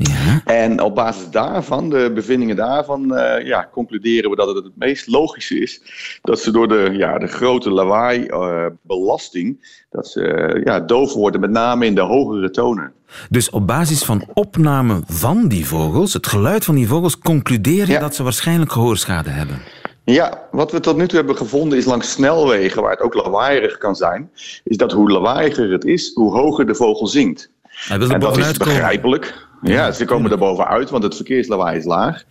Ja. 0.00 0.40
En 0.44 0.80
op 0.80 0.94
basis 0.94 1.30
daarvan, 1.30 1.90
de 1.90 2.10
bevindingen 2.14 2.56
daarvan, 2.56 3.18
uh, 3.18 3.46
ja, 3.46 3.68
concluderen 3.72 4.30
we 4.30 4.36
dat 4.36 4.54
het 4.54 4.64
het 4.64 4.76
meest 4.76 5.06
logische 5.06 5.60
is 5.60 5.82
dat 6.22 6.40
ze 6.40 6.50
door 6.50 6.68
de, 6.68 6.90
ja, 6.92 7.18
de 7.18 7.26
grote 7.26 7.70
lawaai-belasting, 7.70 9.48
uh, 9.48 9.64
dat 9.90 10.08
ze 10.08 10.60
ja, 10.64 10.80
doof 10.80 11.14
worden, 11.14 11.40
met 11.40 11.50
name 11.50 11.86
in 11.86 11.94
de 11.94 12.00
hogere 12.00 12.50
tonen. 12.50 12.92
Dus 13.30 13.50
op 13.50 13.66
basis 13.66 14.04
van 14.04 14.24
opname 14.34 15.02
van 15.06 15.48
die 15.48 15.66
vogels, 15.66 16.12
het 16.12 16.26
geluid 16.26 16.64
van 16.64 16.74
die 16.74 16.88
vogels, 16.88 17.18
concludeer 17.18 17.90
je 17.90 17.98
dat 17.98 18.14
ze 18.14 18.22
waarschijnlijk 18.22 18.72
gehoorschade 18.72 19.30
hebben? 19.30 19.58
Ja, 20.04 20.42
wat 20.50 20.72
we 20.72 20.80
tot 20.80 20.96
nu 20.96 21.06
toe 21.06 21.18
hebben 21.18 21.36
gevonden 21.36 21.78
is 21.78 21.84
langs 21.84 22.10
snelwegen, 22.10 22.82
waar 22.82 22.90
het 22.90 23.00
ook 23.00 23.14
lawaaierig 23.14 23.78
kan 23.78 23.96
zijn, 23.96 24.30
is 24.64 24.76
dat 24.76 24.92
hoe 24.92 25.10
lawaaiiger 25.10 25.72
het 25.72 25.84
is, 25.84 26.14
hoe 26.14 26.32
hoger 26.32 26.66
de 26.66 26.74
vogel 26.74 27.06
zingt. 27.06 27.50
en 27.88 28.20
dat 28.20 28.36
is 28.36 28.56
begrijpelijk. 28.56 29.47
Ja, 29.62 29.92
ze 29.92 30.04
komen 30.04 30.30
er 30.30 30.38
bovenuit, 30.38 30.90
want 30.90 31.02
het 31.02 31.14
verkeerslawaai 31.16 31.78
is 31.78 31.84
laag. 31.84 32.24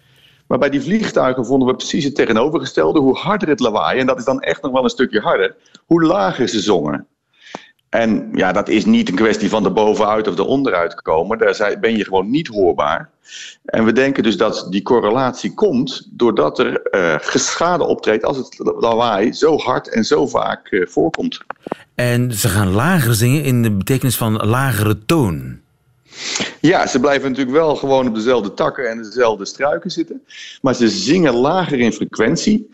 Maar 0.47 0.57
bij 0.57 0.69
die 0.69 0.81
vliegtuigen 0.81 1.45
vonden 1.45 1.67
we 1.67 1.75
precies 1.75 2.03
het 2.03 2.15
tegenovergestelde. 2.15 2.99
Hoe 2.99 3.17
harder 3.17 3.47
het 3.47 3.59
lawaai, 3.59 3.99
en 3.99 4.05
dat 4.05 4.17
is 4.17 4.25
dan 4.25 4.39
echt 4.39 4.61
nog 4.61 4.71
wel 4.71 4.83
een 4.83 4.89
stukje 4.89 5.19
harder, 5.19 5.55
hoe 5.85 6.03
lager 6.03 6.47
ze 6.47 6.59
zongen. 6.59 7.07
En 7.89 8.29
ja, 8.33 8.51
dat 8.51 8.69
is 8.69 8.85
niet 8.85 9.09
een 9.09 9.15
kwestie 9.15 9.49
van 9.49 9.63
de 9.63 9.71
bovenuit 9.71 10.27
of 10.27 10.35
de 10.35 10.43
onderuit 10.43 11.01
komen. 11.01 11.37
Daar 11.37 11.77
ben 11.79 11.97
je 11.97 12.03
gewoon 12.03 12.29
niet 12.29 12.47
hoorbaar. 12.47 13.09
En 13.65 13.85
we 13.85 13.91
denken 13.91 14.23
dus 14.23 14.37
dat 14.37 14.67
die 14.69 14.81
correlatie 14.81 15.53
komt 15.53 16.07
doordat 16.11 16.59
er 16.59 16.87
uh, 16.91 17.15
geschade 17.19 17.83
optreedt 17.83 18.23
als 18.23 18.37
het 18.37 18.55
lawaai 18.79 19.33
zo 19.33 19.57
hard 19.57 19.89
en 19.89 20.03
zo 20.03 20.27
vaak 20.27 20.71
uh, 20.71 20.87
voorkomt. 20.87 21.39
En 21.95 22.33
ze 22.33 22.47
gaan 22.47 22.71
lager 22.71 23.15
zingen 23.15 23.43
in 23.43 23.63
de 23.63 23.71
betekenis 23.71 24.17
van 24.17 24.33
lagere 24.33 25.05
toon. 25.05 25.59
Ja, 26.67 26.87
ze 26.87 26.99
blijven 26.99 27.29
natuurlijk 27.29 27.57
wel 27.57 27.75
gewoon 27.75 28.07
op 28.07 28.15
dezelfde 28.15 28.53
takken 28.53 28.89
en 28.89 29.01
dezelfde 29.01 29.45
struiken 29.45 29.91
zitten. 29.91 30.23
Maar 30.61 30.75
ze 30.75 30.89
zingen 30.89 31.33
lager 31.33 31.79
in 31.79 31.93
frequentie. 31.93 32.69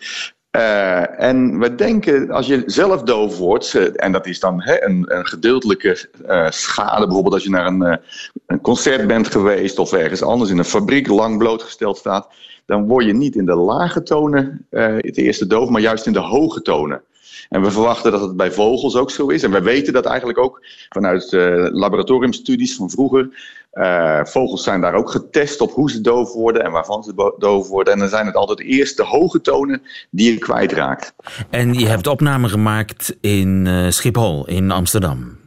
Uh, 0.52 1.20
en 1.22 1.60
we 1.60 1.76
denken, 1.76 2.32
als 2.32 2.48
je 2.48 2.64
zelf 2.66 3.04
doof 3.04 3.38
wordt, 3.38 3.76
en 3.96 4.12
dat 4.12 4.26
is 4.26 4.40
dan 4.40 4.62
een, 4.66 5.06
een, 5.18 5.26
gedeeltelijke 5.26 6.10
uh, 6.28 6.50
schade, 6.50 7.06
bijvoorbeeld 7.06 7.34
als 7.34 7.44
je 7.44 7.50
naar 7.50 7.66
een, 7.66 8.00
een, 8.46 8.62
concert 8.62 9.08
bent 9.08 9.28
geweest 9.28 9.80
of 9.80 9.94
ergens 9.94 10.22
anders 10.22 10.50
in 10.50 10.58
een 10.58 10.66
fabriek 10.66 11.08
lang 11.08 11.38
blootgesteld 11.38 11.98
staat, 11.98 12.28
dan 12.66 12.88
word 12.88 13.06
je 13.06 13.14
niet 13.14 13.36
in 13.36 13.46
de 13.46 13.56
lage 13.56 14.04
tonen 14.04 14.66
het 14.70 15.18
eerste 15.18 15.48
doof, 15.48 15.70
maar 15.70 15.82
juist 15.82 16.06
in 16.06 16.14
de 16.14 16.20
hoge 16.20 16.62
tonen. 16.62 17.02
En 17.50 17.62
we 17.62 17.72
verwachten 17.72 18.12
dat 18.12 18.22
het 18.22 18.38
bij 18.38 18.52
vogels 18.52 18.96
ook 18.96 19.12
zo 19.12 19.28
is. 19.28 19.44
En 19.44 19.52
we 19.52 19.62
weten 19.62 19.94
dat 19.94 20.06
eigenlijk 20.06 20.40
ook 20.40 20.66
vanuit 20.90 21.32
laboratoriumstudies 21.72 22.76
van 22.76 22.90
vroeger. 22.90 23.30
Uh, 23.74 24.20
vogels 24.24 24.64
zijn 24.64 24.82
daar 24.82 24.94
ook 24.94 25.10
getest 25.10 25.62
op 25.62 25.72
hoe 25.72 25.92
ze 25.92 26.02
doof 26.02 26.34
worden 26.34 26.64
en 26.64 26.72
waarvan 26.72 27.04
ze 27.04 27.34
doof 27.38 27.68
worden. 27.68 27.94
En 27.94 28.00
dan 28.00 28.10
zijn 28.10 28.26
het 28.26 28.36
altijd 28.36 28.60
eerst 28.60 28.98
de 28.98 29.04
hoge 29.04 29.42
tonen 29.42 29.82
die 30.10 30.34
je 30.34 30.38
kwijtraakt. 30.38 31.14
En 31.50 31.74
je 31.74 31.88
hebt 31.88 32.08
opnamen 32.08 32.50
gemaakt 32.50 33.18
in 33.22 33.66
uh, 33.66 33.90
Schiphol, 33.90 34.48
in 34.48 34.72
Amsterdam. 34.72 35.38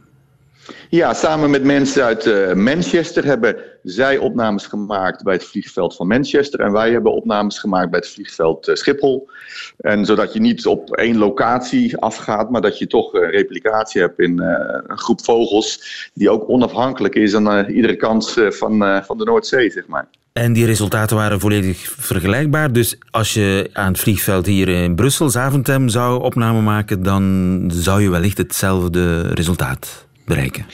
Ja, 0.89 1.13
samen 1.13 1.49
met 1.49 1.63
mensen 1.63 2.03
uit 2.03 2.55
Manchester 2.55 3.25
hebben 3.25 3.55
zij 3.89 4.17
opnames 4.17 4.65
gemaakt 4.65 5.23
bij 5.23 5.33
het 5.33 5.43
vliegveld 5.43 5.95
van 5.95 6.07
Manchester. 6.07 6.59
En 6.59 6.71
wij 6.71 6.91
hebben 6.91 7.13
opnames 7.13 7.59
gemaakt 7.59 7.89
bij 7.89 7.99
het 7.99 8.09
vliegveld 8.09 8.67
uh, 8.67 8.75
Schiphol. 8.75 9.29
En 9.77 10.05
zodat 10.05 10.33
je 10.33 10.39
niet 10.39 10.65
op 10.65 10.95
één 10.95 11.17
locatie 11.17 11.97
afgaat, 11.97 12.49
maar 12.49 12.61
dat 12.61 12.77
je 12.77 12.87
toch 12.87 13.13
een 13.13 13.29
replicatie 13.29 14.01
hebt 14.01 14.19
in 14.19 14.41
uh, 14.41 14.47
een 14.87 14.97
groep 14.97 15.23
vogels. 15.23 16.09
die 16.13 16.29
ook 16.29 16.49
onafhankelijk 16.49 17.15
is 17.15 17.35
aan 17.35 17.69
iedere 17.69 17.95
kant 17.95 18.31
van, 18.49 19.03
van 19.05 19.17
de 19.17 19.23
Noordzee, 19.23 19.71
zeg 19.71 19.87
maar. 19.87 20.07
En 20.33 20.53
die 20.53 20.65
resultaten 20.65 21.15
waren 21.15 21.39
volledig 21.39 21.77
vergelijkbaar. 21.97 22.73
Dus 22.73 22.97
als 23.11 23.33
je 23.33 23.69
aan 23.73 23.91
het 23.91 23.99
vliegveld 23.99 24.45
hier 24.45 24.67
in 24.67 24.95
Brussel, 24.95 25.29
Zaventem, 25.29 25.89
zou 25.89 26.21
opname 26.21 26.61
maken, 26.61 27.03
dan 27.03 27.63
zou 27.73 28.01
je 28.01 28.09
wellicht 28.09 28.37
hetzelfde 28.37 29.21
resultaat 29.21 30.07
bereiken? 30.25 30.65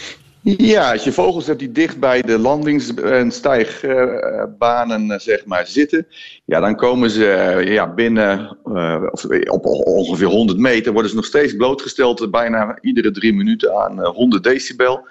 Ja, 0.44 0.92
als 0.92 1.04
je 1.04 1.12
vogels 1.12 1.48
hebt 1.48 1.60
die 1.60 1.72
dicht 1.72 2.00
bij 2.00 2.22
de 2.22 2.40
landings- 2.40 2.94
en 2.94 3.32
stijgbanen 3.32 5.12
uh, 5.12 5.20
zeg 5.20 5.46
maar, 5.46 5.68
zitten, 5.68 6.08
ja, 6.46 6.60
dan 6.60 6.76
komen 6.76 7.10
ze 7.10 7.56
uh, 7.66 7.74
ja, 7.74 7.94
binnen 7.94 8.58
uh, 8.66 9.04
op 9.50 9.66
ongeveer 9.66 10.28
100 10.28 10.58
meter, 10.58 10.92
worden 10.94 11.10
ze 11.10 11.16
nog 11.16 11.26
steeds 11.26 11.56
blootgesteld 11.56 12.32
bijna 12.32 12.78
iedere 12.82 13.12
drie 13.12 13.34
minuten 13.34 13.76
aan 13.76 14.06
100 14.06 14.44
decibel. 14.44 15.08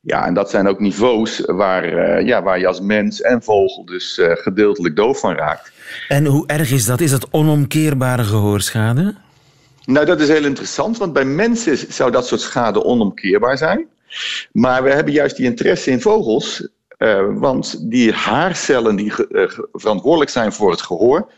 Ja, 0.00 0.26
en 0.26 0.34
dat 0.34 0.50
zijn 0.50 0.68
ook 0.68 0.80
niveaus 0.80 1.42
waar, 1.46 2.24
ja, 2.24 2.42
waar 2.42 2.58
je 2.58 2.66
als 2.66 2.80
mens 2.80 3.20
en 3.20 3.42
vogel 3.42 3.84
dus 3.84 4.20
gedeeltelijk 4.22 4.96
doof 4.96 5.20
van 5.20 5.34
raakt. 5.34 5.72
En 6.08 6.26
hoe 6.26 6.46
erg 6.46 6.70
is 6.70 6.84
dat? 6.84 7.00
Is 7.00 7.10
dat 7.10 7.28
onomkeerbare 7.30 8.24
gehoorschade? 8.24 9.14
Nou, 9.84 10.06
dat 10.06 10.20
is 10.20 10.28
heel 10.28 10.44
interessant, 10.44 10.98
want 10.98 11.12
bij 11.12 11.24
mensen 11.24 11.92
zou 11.92 12.10
dat 12.10 12.26
soort 12.26 12.40
schade 12.40 12.84
onomkeerbaar 12.84 13.58
zijn. 13.58 13.86
Maar 14.52 14.82
we 14.82 14.90
hebben 14.90 15.12
juist 15.12 15.36
die 15.36 15.46
interesse 15.46 15.90
in 15.90 16.00
vogels, 16.00 16.68
uh, 16.98 17.38
want 17.38 17.90
die 17.90 18.12
haarcellen 18.12 18.96
die 18.96 19.12
uh, 19.28 19.50
verantwoordelijk 19.72 20.30
zijn 20.30 20.52
voor 20.52 20.70
het 20.70 20.82
gehoor, 20.82 21.32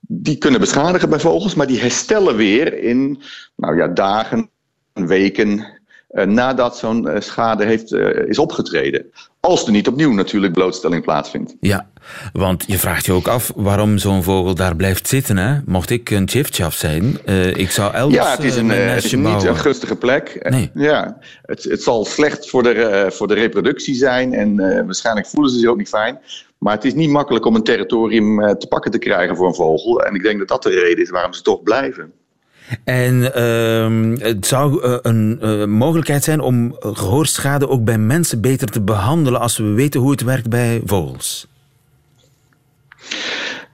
die 0.00 0.38
kunnen 0.38 0.60
beschadigen 0.60 1.08
bij 1.08 1.20
vogels, 1.20 1.54
maar 1.54 1.66
die 1.66 1.80
herstellen 1.80 2.36
weer 2.36 2.78
in 2.78 3.22
nou 3.56 3.76
ja, 3.76 3.88
dagen, 3.88 4.50
weken 4.92 5.66
uh, 6.10 6.24
nadat 6.24 6.76
zo'n 6.76 7.08
schade 7.18 7.64
heeft, 7.64 7.92
is 8.28 8.38
opgetreden. 8.38 9.12
Als 9.46 9.66
er 9.66 9.72
niet 9.72 9.88
opnieuw 9.88 10.12
natuurlijk 10.12 10.52
blootstelling 10.52 11.02
plaatsvindt. 11.02 11.56
Ja, 11.60 11.86
want 12.32 12.64
je 12.66 12.78
vraagt 12.78 13.06
je 13.06 13.12
ook 13.12 13.28
af 13.28 13.52
waarom 13.56 13.98
zo'n 13.98 14.22
vogel 14.22 14.54
daar 14.54 14.76
blijft 14.76 15.08
zitten. 15.08 15.36
Hè? 15.36 15.60
Mocht 15.66 15.90
ik 15.90 16.10
een 16.10 16.28
chifchaf 16.28 16.74
zijn, 16.74 17.18
uh, 17.26 17.56
ik 17.56 17.70
zou 17.70 17.94
elders 17.94 18.24
Ja, 18.24 18.30
het 18.30 18.44
is, 18.44 18.56
een, 18.56 18.70
uh, 18.70 18.94
het 18.94 19.04
is 19.04 19.12
niet 19.12 19.42
een 19.42 19.56
gunstige 19.56 19.96
plek. 19.96 20.50
Nee. 20.50 20.70
Ja, 20.74 21.18
het, 21.42 21.64
het 21.64 21.82
zal 21.82 22.04
slecht 22.04 22.50
voor 22.50 22.62
de, 22.62 22.74
uh, 22.74 23.10
voor 23.10 23.28
de 23.28 23.34
reproductie 23.34 23.94
zijn 23.94 24.34
en 24.34 24.56
waarschijnlijk 24.84 25.26
voelen 25.26 25.52
ze 25.52 25.58
zich 25.58 25.68
ook 25.68 25.76
niet 25.76 25.88
fijn. 25.88 26.18
Maar 26.58 26.74
het 26.74 26.84
is 26.84 26.94
niet 26.94 27.10
makkelijk 27.10 27.44
om 27.44 27.54
een 27.54 27.64
territorium 27.64 28.58
te 28.58 28.66
pakken 28.66 28.90
te 28.90 28.98
krijgen 28.98 29.36
voor 29.36 29.46
een 29.46 29.54
vogel. 29.54 30.02
En 30.02 30.14
ik 30.14 30.22
denk 30.22 30.38
dat 30.38 30.48
dat 30.48 30.62
de 30.62 30.70
reden 30.70 31.02
is 31.02 31.10
waarom 31.10 31.32
ze 31.32 31.42
toch 31.42 31.62
blijven. 31.62 32.12
En 32.84 33.14
uh, 33.14 34.18
het 34.18 34.46
zou 34.46 34.84
uh, 34.86 34.96
een 35.02 35.38
uh, 35.42 35.64
mogelijkheid 35.64 36.24
zijn 36.24 36.40
om 36.40 36.76
gehoorschade 36.80 37.68
ook 37.68 37.84
bij 37.84 37.98
mensen 37.98 38.40
beter 38.40 38.68
te 38.68 38.80
behandelen 38.80 39.40
als 39.40 39.56
we 39.56 39.64
weten 39.64 40.00
hoe 40.00 40.10
het 40.10 40.22
werkt 40.22 40.48
bij 40.48 40.82
vogels. 40.84 41.50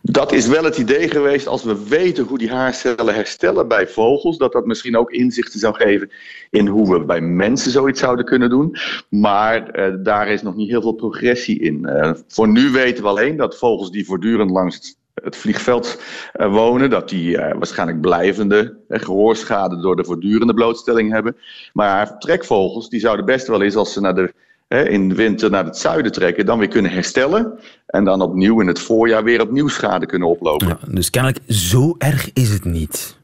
Dat 0.02 0.32
is 0.32 0.46
wel 0.46 0.64
het 0.64 0.78
idee 0.78 1.10
geweest 1.10 1.46
als 1.46 1.64
we 1.64 1.88
weten 1.88 2.24
hoe 2.24 2.38
die 2.38 2.50
haarcellen 2.50 3.14
herstellen 3.14 3.68
bij 3.68 3.88
vogels, 3.88 4.38
dat 4.38 4.52
dat 4.52 4.66
misschien 4.66 4.96
ook 4.96 5.10
inzichten 5.10 5.60
zou 5.60 5.74
geven 5.74 6.10
in 6.50 6.66
hoe 6.66 6.92
we 6.92 7.04
bij 7.04 7.20
mensen 7.20 7.70
zoiets 7.70 8.00
zouden 8.00 8.24
kunnen 8.24 8.50
doen. 8.50 8.76
Maar 9.08 9.78
uh, 9.78 9.94
daar 10.04 10.28
is 10.28 10.42
nog 10.42 10.56
niet 10.56 10.68
heel 10.68 10.82
veel 10.82 10.92
progressie 10.92 11.60
in. 11.60 11.88
Voor 12.28 12.48
nu 12.48 12.70
weten 12.70 13.02
we 13.02 13.08
alleen 13.08 13.36
dat 13.36 13.58
vogels 13.58 13.90
die 13.90 14.04
voortdurend 14.04 14.50
langs 14.50 14.97
het 15.22 15.36
vliegveld 15.36 16.00
uh, 16.36 16.52
wonen, 16.52 16.90
dat 16.90 17.08
die 17.08 17.36
waarschijnlijk 17.36 18.00
blijvende 18.00 18.76
gehoorschade 18.88 19.80
door 19.80 19.96
de 19.96 20.04
voortdurende 20.04 20.54
blootstelling 20.54 21.12
hebben. 21.12 21.36
Maar 21.72 22.18
trekvogels 22.18 22.88
die 22.88 23.00
zouden 23.00 23.24
best 23.24 23.46
wel 23.46 23.62
eens 23.62 23.76
als 23.76 23.92
ze 23.92 24.00
naar 24.00 24.14
de 24.14 24.32
in 24.68 25.08
de 25.08 25.14
winter 25.14 25.50
naar 25.50 25.64
het 25.64 25.76
zuiden 25.76 26.12
trekken, 26.12 26.46
dan 26.46 26.58
weer 26.58 26.68
kunnen 26.68 26.90
herstellen. 26.90 27.58
En 27.86 28.04
dan 28.04 28.22
opnieuw 28.22 28.60
in 28.60 28.66
het 28.66 28.78
voorjaar 28.78 29.24
weer 29.24 29.40
opnieuw 29.40 29.68
schade 29.68 30.06
kunnen 30.06 30.28
oplopen. 30.28 30.66
Ja, 30.66 30.78
dus 30.88 31.10
kennelijk 31.10 31.40
zo 31.48 31.94
erg 31.98 32.32
is 32.32 32.50
het 32.50 32.64
niet. 32.64 33.16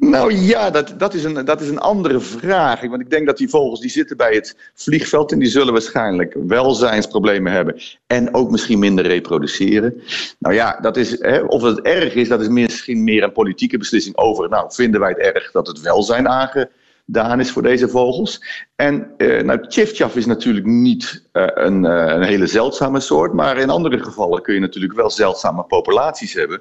Nou 0.00 0.34
ja, 0.34 0.70
dat, 0.70 0.94
dat, 0.98 1.14
is 1.14 1.24
een, 1.24 1.44
dat 1.44 1.60
is 1.60 1.68
een 1.68 1.78
andere 1.78 2.20
vraag. 2.20 2.80
Want 2.80 3.00
ik 3.00 3.10
denk 3.10 3.26
dat 3.26 3.36
die 3.36 3.48
vogels 3.48 3.80
die 3.80 3.90
zitten 3.90 4.16
bij 4.16 4.34
het 4.34 4.56
vliegveld 4.74 5.32
en 5.32 5.38
die 5.38 5.48
zullen 5.48 5.72
waarschijnlijk 5.72 6.36
welzijnsproblemen 6.46 7.52
hebben. 7.52 7.80
En 8.06 8.34
ook 8.34 8.50
misschien 8.50 8.78
minder 8.78 9.06
reproduceren. 9.06 10.02
Nou 10.38 10.54
ja, 10.54 10.78
dat 10.80 10.96
is, 10.96 11.20
hè, 11.20 11.40
of 11.40 11.62
het 11.62 11.80
erg 11.80 12.14
is, 12.14 12.28
dat 12.28 12.40
is 12.40 12.48
misschien 12.48 13.04
meer 13.04 13.22
een 13.22 13.32
politieke 13.32 13.78
beslissing 13.78 14.16
over. 14.16 14.48
Nou, 14.48 14.72
vinden 14.72 15.00
wij 15.00 15.08
het 15.08 15.34
erg 15.34 15.50
dat 15.50 15.66
het 15.66 15.80
welzijn 15.80 16.28
aange 16.28 16.70
daan 17.10 17.40
is 17.40 17.50
voor 17.50 17.62
deze 17.62 17.88
vogels. 17.88 18.42
En 18.76 19.10
uh, 19.18 19.42
nou, 19.42 19.68
Tjiftjaf 19.68 20.16
is 20.16 20.26
natuurlijk 20.26 20.66
niet 20.66 21.24
uh, 21.32 21.44
een, 21.54 21.84
uh, 21.84 22.04
een, 22.06 22.22
hele 22.22 22.46
zeldzame 22.46 23.00
soort, 23.00 23.32
maar 23.32 23.56
in 23.56 23.70
andere 23.70 24.04
gevallen 24.04 24.42
kun 24.42 24.54
je 24.54 24.60
natuurlijk 24.60 24.94
wel 24.94 25.10
zeldzame 25.10 25.62
populaties 25.62 26.32
hebben. 26.32 26.60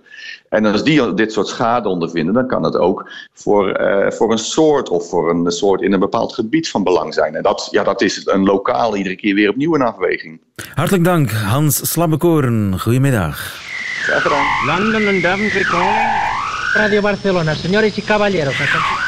En 0.50 0.66
als 0.66 0.84
die 0.84 1.14
dit 1.14 1.34
soort 1.34 1.48
schade 1.48 1.90
ondervinden, 1.90 2.34
dan 2.34 2.48
kan 2.48 2.64
het 2.64 2.76
ook 2.76 3.10
voor, 3.34 3.80
voor 4.10 4.32
een 4.32 4.38
soort 4.38 4.90
of 4.90 5.10
voor 5.10 5.30
een 5.30 5.52
soort 5.52 5.82
in 5.82 5.94
een 5.94 6.00
bepaald 6.00 6.34
gebied 6.34 6.70
van 6.70 6.84
belang 6.84 7.14
zijn. 7.14 7.36
En 7.36 7.44
dat, 7.44 7.68
ja, 7.72 7.84
dat 7.84 8.02
is 8.02 8.26
een 8.26 8.44
lokaal 8.44 8.96
iedere 8.96 9.16
keer 9.16 9.36
weer 9.36 9.50
opnieuw 9.50 9.76
een 9.76 9.82
afweging. 9.82 10.42
Hartelijk 10.74 11.04
dank, 11.04 11.32
Hans 11.32 11.92
Slabbekoren. 11.92 12.80
Goedemiddag. 12.80 13.66
Graag 14.02 14.22
gedaan. 14.22 14.46
London 14.66 15.08
and 15.08 15.22
calling. 15.22 16.36
Radio 16.74 17.02
Barcelona, 17.02 17.56
señores 17.56 17.98
y 17.98 18.02
caballeros. 18.02 18.56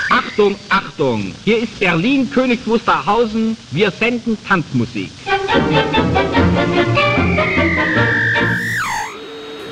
Achtung, 0.09 0.55
Achtung! 0.67 1.33
Hier 1.43 1.61
ist 1.61 1.79
Berlin, 1.79 2.29
Königs 2.29 2.65
Wusterhausen. 2.65 3.55
Wir 3.71 3.91
senden 3.91 4.37
Tanzmusik. 4.47 5.11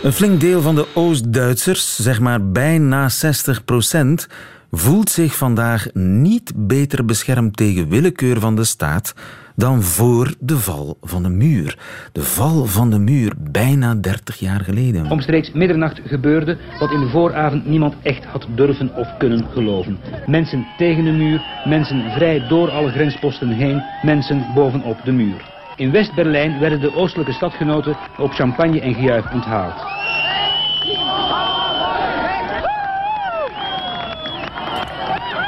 Een 0.04 0.14
flink 0.14 0.40
deel 0.40 0.62
van 0.62 0.76
de 0.76 0.88
Oost-Duitsers, 0.94 1.96
zeg 1.96 2.20
maar 2.20 2.52
bijna 2.52 3.10
60 3.10 3.64
procent, 3.64 4.28
voelt 4.72 5.10
zich 5.10 5.36
vandaag 5.36 5.88
niet 5.94 6.52
beter 6.56 7.06
beschermd 7.06 7.58
tegen 7.58 7.90
willekeur 7.90 8.40
van 8.40 8.56
de 8.56 8.64
staat 8.64 9.14
dan 9.58 9.82
voor 9.82 10.36
de 10.40 10.58
val 10.58 10.98
van 11.02 11.24
de 11.24 11.30
muur. 11.30 11.78
De 12.12 12.24
val 12.24 12.66
van 12.66 12.90
de 12.90 13.00
muur, 13.00 13.34
bijna 13.52 13.96
30 13.96 14.40
jaar 14.40 14.60
geleden. 14.60 15.12
Omstreeks 15.12 15.52
middernacht 15.52 16.02
gebeurde 16.06 16.58
wat 16.80 16.92
in 16.92 17.00
de 17.00 17.10
vooravond 17.10 17.66
niemand 17.66 17.96
echt 18.02 18.26
had 18.26 18.48
durven 18.56 18.96
of 18.96 19.18
kunnen 19.18 19.46
geloven. 19.54 20.00
Mensen 20.26 20.68
tegen 20.78 21.04
de 21.04 21.12
muur, 21.12 21.42
mensen 21.66 22.12
vrij 22.12 22.48
door 22.48 22.70
alle 22.72 22.92
grensposten 22.92 23.50
heen, 23.50 23.84
mensen 24.02 24.46
bovenop 24.54 24.98
de 25.04 25.12
muur. 25.12 25.56
In 25.76 25.92
West-Berlijn 25.92 26.60
werden 26.60 26.80
de 26.80 26.96
oostelijke 26.96 27.34
stadgenoten 27.34 27.98
op 28.18 28.32
champagne 28.32 28.82
en 28.82 28.94
gejuich 28.94 29.34
onthaald. 29.34 30.07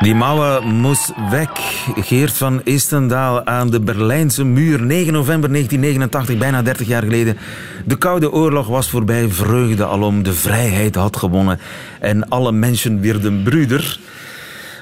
Die 0.02 0.16
mouwen 0.16 0.68
moest 0.68 1.14
weg. 1.30 1.50
Geert 1.96 2.34
van 2.34 2.62
Istendaal 2.64 3.46
aan 3.46 3.70
de 3.70 3.80
Berlijnse 3.80 4.44
muur. 4.44 4.82
9 4.82 5.14
november 5.14 5.50
1989, 5.50 6.38
bijna 6.38 6.62
30 6.62 6.88
jaar 6.88 7.04
geleden. 7.04 7.38
De 7.86 7.98
Koude 7.98 8.32
Oorlog 8.32 8.68
was 8.68 8.90
voorbij. 8.90 9.30
Vreugde 9.30 9.86
alom. 9.86 10.24
De 10.24 10.34
vrijheid 10.34 10.96
had 10.96 11.18
gewonnen. 11.18 11.60
En 12.00 12.30
alle 12.30 12.52
mensen 12.52 13.02
werden 13.02 13.44
broeder. 13.44 14.00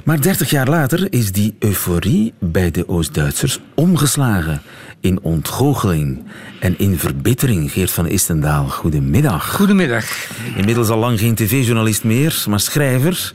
Maar 0.07 0.21
30 0.21 0.49
jaar 0.49 0.67
later 0.67 1.07
is 1.09 1.31
die 1.31 1.55
euforie 1.59 2.33
bij 2.39 2.71
de 2.71 2.87
Oost-Duitsers 2.87 3.59
omgeslagen 3.75 4.61
in 4.99 5.19
ontgoocheling 5.21 6.23
en 6.59 6.77
in 6.77 6.97
verbittering. 6.97 7.71
Geert 7.71 7.91
van 7.91 8.07
Istendaal, 8.07 8.69
goedemiddag. 8.69 9.55
Goedemiddag. 9.55 10.05
Inmiddels 10.55 10.89
al 10.89 10.97
lang 10.97 11.19
geen 11.19 11.35
tv-journalist 11.35 12.03
meer, 12.03 12.43
maar 12.49 12.59
schrijver. 12.59 13.31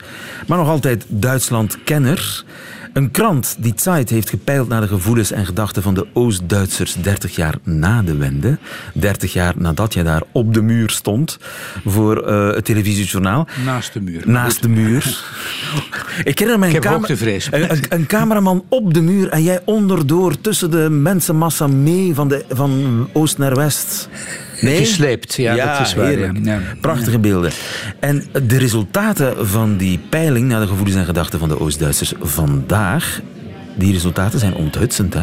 Maar 0.47 0.59
nog 0.59 0.69
altijd 0.69 1.05
Duitsland-kenner. 1.09 2.45
Een 2.93 3.11
krant 3.11 3.57
die 3.59 3.73
Zeit 3.77 4.11
heeft 4.11 4.31
gepeild 4.31 4.69
naar 4.69 4.81
de 4.81 4.87
gevoelens 4.87 5.31
en 5.31 5.47
gedachten 5.47 5.83
van 5.83 5.95
de 5.95 6.07
Oost-Duitsers 6.13 6.95
30 6.95 7.37
jaar 7.37 7.55
na 7.63 8.03
de 8.03 8.17
wende. 8.17 8.59
30 8.95 9.33
jaar 9.33 9.55
nadat 9.57 9.95
je 9.95 10.03
daar 10.03 10.23
op 10.33 10.55
de 10.55 10.63
muur 10.63 10.91
stond 10.91 11.39
voor 11.85 12.29
uh, 12.29 12.55
het 12.55 12.65
televisiejournaal. 12.65 13.47
Naast 13.65 13.93
de 13.93 14.01
muur. 14.01 14.23
Naast 14.25 14.63
de 14.63 14.69
muur. 14.69 15.03
Ik 16.25 16.39
herinner 16.39 16.59
me 16.59 16.75
een, 16.75 16.81
kamer, 16.81 17.11
een, 17.51 17.81
een, 17.89 18.07
cameraman 18.07 18.65
op 18.69 18.95
de 18.95 19.01
muur 19.01 19.29
en 19.29 19.43
jij 19.43 19.61
onderdoor 19.65 20.41
tussen 20.41 20.71
de 20.71 20.91
mensenmassa 20.91 21.67
mee 21.67 22.15
van, 22.15 22.29
de, 22.29 22.45
van 22.49 23.09
oost 23.13 23.39
naar 23.39 23.55
west. 23.55 24.09
Nee? 24.63 24.79
Gesleept, 24.79 25.35
ja, 25.35 25.55
ja 25.55 25.79
dat 25.79 25.87
is 25.87 25.95
waar. 25.95 26.43
Ja. 26.43 26.61
Prachtige 26.81 27.19
beelden. 27.19 27.51
En 28.01 28.25
de 28.47 28.59
resultaten 28.59 29.49
van 29.49 29.77
die 29.77 30.01
peiling 30.09 30.49
naar 30.49 30.61
de 30.61 30.67
gevoelens 30.67 30.97
en 30.97 31.05
gedachten 31.05 31.39
van 31.39 31.49
de 31.49 31.61
Oost-Duitsers 31.61 32.13
vandaag, 32.21 33.21
die 33.75 33.93
resultaten 33.93 34.39
zijn 34.39 34.55
onthutsend, 34.55 35.15
hè? 35.15 35.23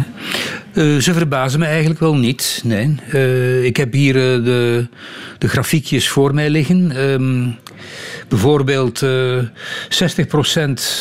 Uh, 0.73 1.01
ze 1.01 1.13
verbazen 1.13 1.59
me 1.59 1.65
eigenlijk 1.65 1.99
wel 1.99 2.15
niet, 2.15 2.61
nee. 2.63 2.95
Uh, 3.13 3.63
ik 3.63 3.77
heb 3.77 3.93
hier 3.93 4.15
uh, 4.15 4.45
de, 4.45 4.87
de 5.37 5.47
grafiekjes 5.47 6.09
voor 6.09 6.33
mij 6.33 6.49
liggen. 6.49 7.09
Um, 7.09 7.55
Bijvoorbeeld 8.27 9.01
uh, 9.01 9.37
eh, 9.37 9.45
60% 9.45 9.47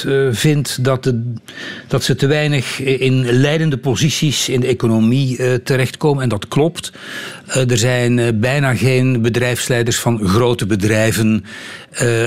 uh, 0.07 0.27
eh, 0.29 0.35
vindt 0.35 0.85
dat, 0.85 1.05
de, 1.05 1.33
dat 1.87 2.05
ze 2.05 2.15
te 2.15 2.27
weinig 2.27 2.81
in 2.81 3.33
leidende 3.33 3.79
posities 3.79 4.49
in 4.49 4.61
de 4.61 4.67
economie 4.67 5.63
terechtkomen. 5.63 6.23
En 6.23 6.29
dat 6.29 6.49
klopt. 6.49 6.93
er 7.47 7.79
zijn 7.79 8.41
bijna 8.41 8.75
geen 8.75 9.23
bedrijfsleiders 9.23 9.99
van 9.99 10.29
grote 10.29 10.67
bedrijven 10.67 11.45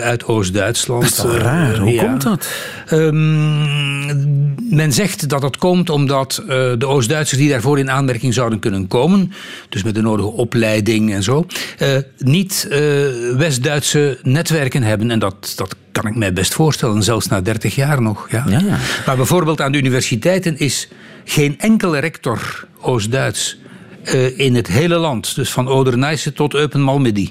uit 0.02 0.26
Oost-Duitsland. 0.26 1.02
Dat 1.02 1.12
is 1.12 1.18
toch 1.18 1.38
raar? 1.38 1.78
Hoe 1.78 1.96
komt 1.96 2.22
dat? 2.22 2.48
Um, 2.92 4.56
men 4.70 4.94
zegt 4.94 5.30
dat 5.30 5.42
dat 5.42 5.58
komt 5.58 5.90
omdat 5.90 6.44
de 6.78 6.86
Oost-Duitsers 6.88 7.40
die 7.40 7.50
daarvoor 7.50 7.80
in 7.80 7.92
aanmerking 7.92 8.34
zouden 8.34 8.60
kunnen 8.60 8.88
komen, 8.88 9.34
dus 9.70 9.84
met 9.84 9.96
de 9.96 10.02
nodige 10.02 10.32
opleiding 10.32 11.14
en 11.14 11.24
zo, 11.24 11.46
niet 12.18 12.68
West-Duitse 13.38 14.20
netwerken 14.24 14.84
hebben. 14.84 15.12
En 15.12 15.20
dat, 15.20 15.54
dat 15.56 15.76
kan 15.92 16.08
ik 16.08 16.16
mij 16.16 16.34
best 16.34 16.54
voorstellen, 16.54 17.04
zelfs 17.04 17.28
na 17.28 17.42
30 17.42 17.76
jaar 17.76 18.02
nog. 18.02 18.28
Ja. 18.32 18.46
ja, 18.48 18.60
ja. 18.60 18.78
Maar 19.06 19.16
bijvoorbeeld 19.16 19.62
aan 19.62 19.72
de 19.72 19.78
universiteiten 19.78 20.58
is 20.58 20.88
geen 21.26 21.60
enkele 21.60 22.00
rector 22.00 22.68
Oost-Duits. 22.82 23.60
Uh, 24.04 24.40
in 24.40 24.56
het 24.56 24.68
hele 24.68 24.96
land, 24.96 25.36
dus 25.36 25.52
van 25.52 25.68
Oder-Neisse 25.68 26.34
tot 26.34 26.54
Eupen-Malmedy. 26.54 27.30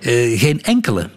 Uh, 0.00 0.40
geen 0.40 0.62
enkele. 0.62 1.08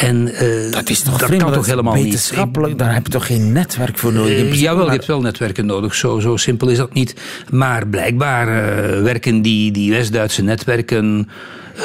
En, 0.00 0.28
uh, 0.42 0.72
dat 0.72 0.90
is 0.90 1.00
toch, 1.00 1.18
dat 1.18 1.36
kan 1.36 1.52
toch 1.52 1.66
helemaal 1.66 1.94
wetenschappelijk, 1.94 2.70
niet. 2.70 2.78
Daar 2.78 2.94
heb 2.94 3.06
je 3.06 3.12
toch 3.12 3.26
geen 3.26 3.52
netwerk 3.52 3.98
voor 3.98 4.12
nodig? 4.12 4.38
Uh, 4.38 4.54
jawel, 4.54 4.84
je 4.84 4.90
hebt 4.90 5.06
wel 5.06 5.20
netwerken 5.20 5.66
nodig. 5.66 5.94
Zo, 5.94 6.20
zo 6.20 6.36
simpel 6.36 6.68
is 6.68 6.76
dat 6.76 6.92
niet. 6.92 7.14
Maar 7.50 7.86
blijkbaar 7.86 8.48
uh, 8.48 9.02
werken 9.02 9.42
die, 9.42 9.72
die 9.72 9.90
West-Duitse 9.90 10.42
netwerken 10.42 11.28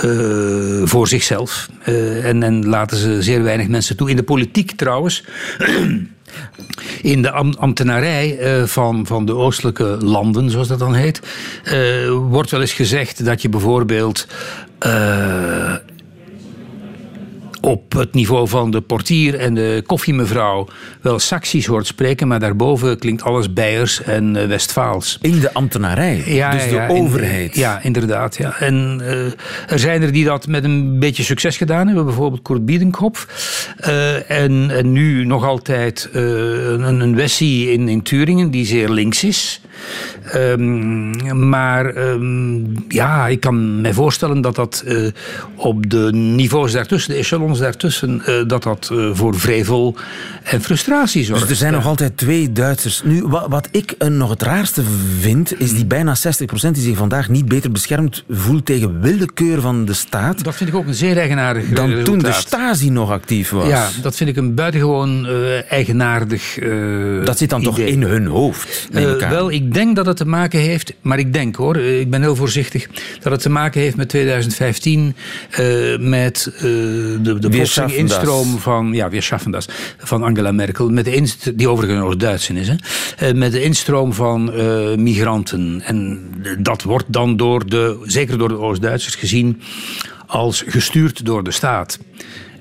uh, 0.03 0.81
voor 0.83 1.07
zichzelf. 1.07 1.69
Uh, 1.85 2.25
en, 2.25 2.43
en 2.43 2.67
laten 2.67 2.97
ze 2.97 3.21
zeer 3.21 3.43
weinig 3.43 3.67
mensen 3.67 3.97
toe. 3.97 4.09
In 4.09 4.15
de 4.15 4.23
politiek 4.23 4.71
trouwens. 4.71 5.23
In 7.01 7.21
de 7.21 7.31
ambtenarij 7.31 8.57
uh, 8.59 8.63
van, 8.63 9.05
van 9.05 9.25
de 9.25 9.35
oostelijke 9.35 9.97
landen, 10.01 10.49
zoals 10.49 10.67
dat 10.67 10.79
dan 10.79 10.93
heet, 10.93 11.19
wordt 12.29 12.51
wel 12.51 12.61
eens 12.61 12.73
gezegd 12.73 13.25
dat 13.25 13.41
je 13.41 13.49
bijvoorbeeld 13.49 14.27
op 17.65 17.93
het 17.93 18.13
niveau 18.13 18.47
van 18.47 18.71
de 18.71 18.81
portier 18.81 19.35
en 19.35 19.53
de 19.53 19.83
koffiemevrouw 19.85 20.67
wel 21.01 21.19
Saxisch 21.19 21.65
hoort 21.65 21.87
spreken, 21.87 22.27
maar 22.27 22.39
daarboven 22.39 22.99
klinkt 22.99 23.23
alles 23.23 23.53
Beiers 23.53 24.01
en 24.01 24.35
uh, 24.35 24.45
Westfaals. 24.45 25.17
In 25.21 25.39
de 25.39 25.53
ambtenarij, 25.53 26.23
ja, 26.25 26.51
dus 26.51 26.69
de 26.69 26.85
overheid. 26.89 27.55
ja, 27.55 27.79
inderdaad. 27.81 28.37
Ja. 28.37 28.59
En 28.59 28.99
uh, 29.01 29.25
er 29.67 29.79
zijn 29.79 30.01
er 30.01 30.11
die 30.11 30.25
dat 30.25 30.47
met 30.47 30.63
een 30.63 30.99
beetje 30.99 31.23
succes 31.23 31.57
gedaan 31.57 31.87
hebben, 31.87 32.05
bijvoorbeeld 32.05 32.41
Kurt 32.41 32.65
Biedenkopf. 32.65 33.27
Uh, 33.87 34.31
en, 34.31 34.69
en, 34.71 34.91
nu 34.91 35.25
nog 35.25 35.45
altijd 35.45 36.09
een, 36.11 36.99
een 37.01 37.15
Wessie 37.15 37.71
in, 37.71 37.87
in 37.87 38.01
Turingen, 38.01 38.51
die 38.51 38.65
zeer 38.65 38.89
links 38.89 39.23
is. 39.23 39.61
Um, 40.35 41.49
maar 41.49 41.97
um, 41.97 42.85
ja, 42.87 43.27
ik 43.27 43.39
kan 43.39 43.81
mij 43.81 43.93
voorstellen 43.93 44.41
dat 44.41 44.55
dat 44.55 44.85
op 45.55 45.89
de 45.89 46.09
niveaus 46.13 46.71
daartussen, 46.71 47.13
de 47.13 47.19
echelons 47.19 47.52
daartussen, 47.59 48.21
uh, 48.27 48.47
dat 48.47 48.63
dat 48.63 48.89
uh, 48.93 49.09
voor 49.13 49.39
vrevel 49.39 49.95
en 50.43 50.61
frustratie 50.61 51.23
zorgt. 51.23 51.41
Dus 51.41 51.51
er 51.51 51.55
zijn 51.55 51.73
nog 51.73 51.85
altijd 51.85 52.17
twee 52.17 52.51
Duitsers. 52.51 53.01
Nu, 53.03 53.23
wat, 53.27 53.45
wat 53.49 53.67
ik 53.71 53.95
nog 54.09 54.29
het 54.29 54.41
raarste 54.41 54.83
vind, 55.19 55.59
is 55.59 55.73
die 55.73 55.85
bijna 55.85 56.15
60% 56.15 56.19
die 56.71 56.83
zich 56.83 56.97
vandaag 56.97 57.29
niet 57.29 57.45
beter 57.45 57.71
beschermd 57.71 58.23
voelt 58.29 58.65
tegen 58.65 59.01
willekeur 59.01 59.61
van 59.61 59.85
de 59.85 59.93
staat. 59.93 60.43
Dat 60.43 60.55
vind 60.55 60.69
ik 60.69 60.75
ook 60.75 60.87
een 60.87 60.93
zeer 60.93 61.17
eigenaardig 61.17 61.69
Dan 61.69 61.89
resultaat. 61.89 62.05
toen 62.05 62.19
de 62.19 62.31
Stasi 62.31 62.89
nog 62.89 63.11
actief 63.11 63.49
was. 63.49 63.67
Ja, 63.67 63.89
dat 64.01 64.15
vind 64.15 64.29
ik 64.29 64.35
een 64.35 64.55
buitengewoon 64.55 65.27
eigenaardig 65.69 66.59
Dat 67.23 67.37
zit 67.37 67.49
dan 67.49 67.61
idee. 67.61 67.73
toch 67.73 67.85
in 67.85 68.01
hun 68.01 68.25
hoofd? 68.25 68.87
wel, 69.19 69.51
ik 69.51 69.73
denk 69.73 69.95
dat 69.95 70.05
het 70.05 70.17
te 70.17 70.25
maken 70.25 70.59
heeft, 70.59 70.93
maar 71.01 71.19
ik 71.19 71.33
denk 71.33 71.55
hoor, 71.55 71.77
ik 71.77 72.09
ben 72.09 72.21
heel 72.21 72.35
voorzichtig, 72.35 72.87
dat 73.21 73.31
het 73.31 73.41
te 73.41 73.49
maken 73.49 73.81
heeft 73.81 73.95
met 73.95 74.09
2015, 74.09 75.15
uh, 75.59 75.97
met 75.99 76.51
uh, 76.55 76.61
de, 76.61 77.42
de 77.49 77.95
instroom 77.95 78.57
van, 78.57 78.93
ja, 78.93 79.09
weer 79.09 79.37
das, 79.49 79.67
van 79.97 80.23
Angela 80.23 80.51
Merkel, 80.51 80.89
met 80.89 81.05
de 81.05 81.15
inst 81.15 81.57
die 81.57 81.69
overigens 81.69 81.99
nog 81.99 82.15
Duits 82.15 82.49
is, 82.49 82.67
hè, 82.67 82.75
uh, 83.29 83.33
met 83.33 83.51
de 83.51 83.63
instroom 83.63 84.13
van 84.13 84.51
migranten. 85.03 85.81
En 85.85 86.29
dat 86.59 86.83
wordt 86.83 87.05
dan 87.07 87.37
door 87.37 87.69
de, 87.69 88.03
zeker 88.03 88.37
door 88.37 88.47
de 88.47 88.57
Oost-Duitsers 88.57 89.15
gezien, 89.15 89.61
als 90.27 90.63
gestuurd 90.67 91.25
door 91.25 91.43
de 91.43 91.51
staat. 91.51 91.99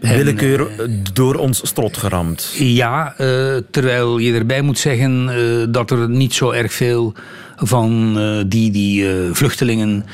Willekeur 0.00 0.60
uh, 0.60 0.96
door 1.12 1.34
ons 1.34 1.60
strot 1.62 1.96
geramd. 1.96 2.54
Ja, 2.58 3.14
uh, 3.18 3.56
terwijl 3.70 4.18
je 4.18 4.32
erbij 4.32 4.62
moet 4.62 4.78
zeggen 4.78 5.28
uh, 5.28 5.66
dat 5.68 5.90
er 5.90 6.08
niet 6.08 6.34
zo 6.34 6.50
erg 6.50 6.72
veel 6.72 7.14
van 7.56 8.14
die, 8.48 8.70
die 8.70 9.06
vluchtelingen 9.32 10.04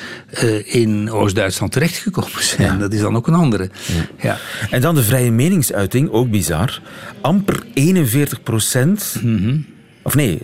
in 0.65 1.11
Oost-Duitsland 1.11 1.73
terechtgekomen 1.73 2.45
zijn. 2.45 2.73
Ja. 2.73 2.79
Dat 2.79 2.93
is 2.93 3.01
dan 3.01 3.17
ook 3.17 3.27
een 3.27 3.35
andere. 3.35 3.71
Ja. 3.87 4.07
ja. 4.21 4.39
En 4.71 4.81
dan 4.81 4.95
de 4.95 5.03
vrije 5.03 5.31
meningsuiting, 5.31 6.11
ook 6.11 6.31
bizar. 6.31 6.81
Amper 7.21 7.63
41 7.75 8.43
procent. 8.43 9.17
Mm 9.23 9.37
-hmm. 9.37 9.67
Of 10.03 10.15
nee, 10.15 10.43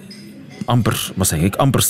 amper, 0.64 1.12
wat 1.14 1.27
zeg 1.27 1.40
ik, 1.40 1.57
amper 1.57 1.85
60% 1.85 1.87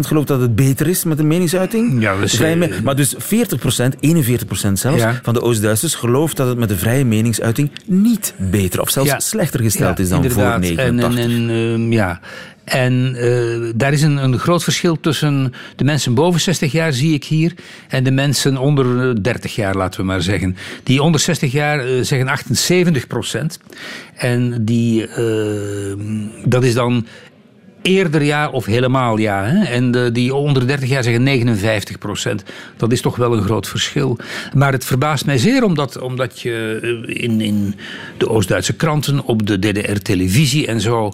gelooft 0.00 0.28
dat 0.28 0.40
het 0.40 0.54
beter 0.56 0.86
is 0.88 1.04
met 1.04 1.18
een 1.18 1.26
meningsuiting. 1.26 2.02
Ja, 2.02 2.16
dus, 2.16 2.34
Vrije 2.34 2.68
eh, 2.68 2.80
maar 2.80 2.96
dus 2.96 3.14
40%, 3.18 3.96
41% 4.00 4.78
zelfs, 4.78 5.02
Ja. 5.02 5.20
van 5.22 5.34
de 5.34 5.42
Oost-Duitsers 5.42 5.94
gelooft 5.94 6.36
dat 6.36 6.48
het 6.48 6.58
met 6.58 6.68
de 6.68 6.76
vrije 6.76 7.04
meningsuiting 7.04 7.70
niet 7.86 8.34
beter 8.36 8.80
of 8.80 8.90
zelfs 8.90 9.10
Ja. 9.10 9.20
slechter 9.20 9.60
gesteld 9.60 9.98
is 9.98 10.08
dan 10.08 10.22
inderdaad. 10.22 10.50
voor 10.52 10.60
89. 10.60 11.16
En, 11.16 11.30
en, 11.30 11.48
en, 11.50 11.72
ehm, 11.74 11.92
ja. 11.92 12.20
En 12.64 13.14
eh, 13.16 13.72
daar 13.74 13.92
is 13.92 14.02
een, 14.02 14.16
een 14.16 14.38
groot 14.38 14.62
verschil 14.64 15.00
tussen 15.00 15.52
de 15.76 15.84
mensen 15.84 16.14
boven 16.14 16.40
60 16.40 16.72
jaar, 16.72 16.92
zie 16.92 17.14
ik 17.14 17.24
hier, 17.24 17.54
en 17.88 18.04
de 18.04 18.10
mensen 18.10 18.56
onder 18.56 19.08
eh, 19.08 19.14
30 19.22 19.54
jaar, 19.54 19.74
laten 19.74 20.00
we 20.00 20.06
maar 20.06 20.22
zeggen. 20.22 20.56
Die 20.82 21.02
onder 21.02 21.20
60 21.20 21.52
jaar 21.52 21.78
eh, 21.80 21.86
zeggen 22.02 22.28
78 22.28 23.06
procent. 23.06 23.58
En 24.16 24.64
die, 24.64 25.06
eh, 25.06 25.96
dat 26.44 26.64
is 26.64 26.74
dan 26.74 27.06
eerder 27.86 28.22
ja 28.22 28.48
of 28.48 28.64
helemaal 28.64 29.16
ja. 29.16 29.44
Hè? 29.44 29.64
En 29.64 29.90
de, 29.90 30.12
die 30.12 30.34
onder 30.34 30.66
30 30.66 30.88
jaar 30.88 31.02
zeggen 31.02 31.22
59 31.22 31.98
procent. 31.98 32.42
Dat 32.76 32.92
is 32.92 33.00
toch 33.00 33.16
wel 33.16 33.32
een 33.36 33.42
groot 33.42 33.68
verschil. 33.68 34.18
Maar 34.54 34.72
het 34.72 34.84
verbaast 34.84 35.26
mij 35.26 35.38
zeer 35.38 35.64
omdat, 35.64 35.98
omdat 35.98 36.40
je 36.40 36.78
eh, 37.06 37.22
in, 37.22 37.40
in 37.40 37.74
de 38.18 38.28
Oost-Duitse 38.28 38.72
kranten, 38.72 39.24
op 39.24 39.46
de 39.46 39.58
DDR-televisie 39.58 40.66
en 40.66 40.80
zo. 40.80 41.10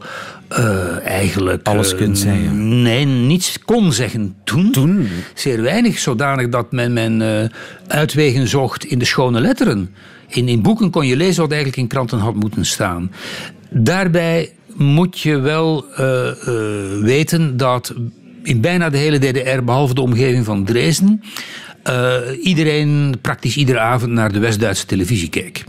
eh, 0.48 1.06
eigenlijk. 1.06 1.66
Alles 1.66 1.92
eh, 1.92 1.98
kunt 1.98 2.18
zeggen. 2.18 2.82
Nee, 2.82 3.04
niets 3.04 3.58
kon 3.64 3.92
zeggen 3.92 4.34
toen. 4.44 4.70
Toen? 4.72 5.08
Zeer 5.34 5.62
weinig, 5.62 5.98
zodanig 5.98 6.48
dat 6.48 6.72
men, 6.72 6.92
men 6.92 7.22
eh, 7.22 7.48
uitwegen 7.86 8.48
zocht 8.48 8.84
in 8.84 8.98
de 8.98 9.04
schone 9.04 9.40
letteren. 9.40 9.94
In, 10.28 10.48
in 10.48 10.62
boeken 10.62 10.90
kon 10.90 11.06
je 11.06 11.16
lezen 11.16 11.40
wat 11.42 11.50
eigenlijk 11.50 11.80
in 11.82 11.88
kranten 11.88 12.18
had 12.18 12.34
moeten 12.34 12.64
staan. 12.64 13.10
Daarbij 13.70 14.52
moet 14.76 15.20
je 15.20 15.38
wel 15.38 15.86
eh, 15.96 16.28
eh, 16.28 16.36
weten 17.00 17.56
dat 17.56 17.94
in 18.42 18.60
bijna 18.60 18.90
de 18.90 18.96
hele 18.96 19.18
DDR, 19.18 19.62
behalve 19.64 19.94
de 19.94 20.00
omgeving 20.00 20.44
van 20.44 20.64
Dresden, 20.64 21.22
eh, 21.82 22.16
iedereen 22.42 23.14
praktisch 23.20 23.56
iedere 23.56 23.78
avond 23.78 24.12
naar 24.12 24.32
de 24.32 24.38
West-Duitse 24.38 24.86
televisie 24.86 25.28
keek. 25.28 25.64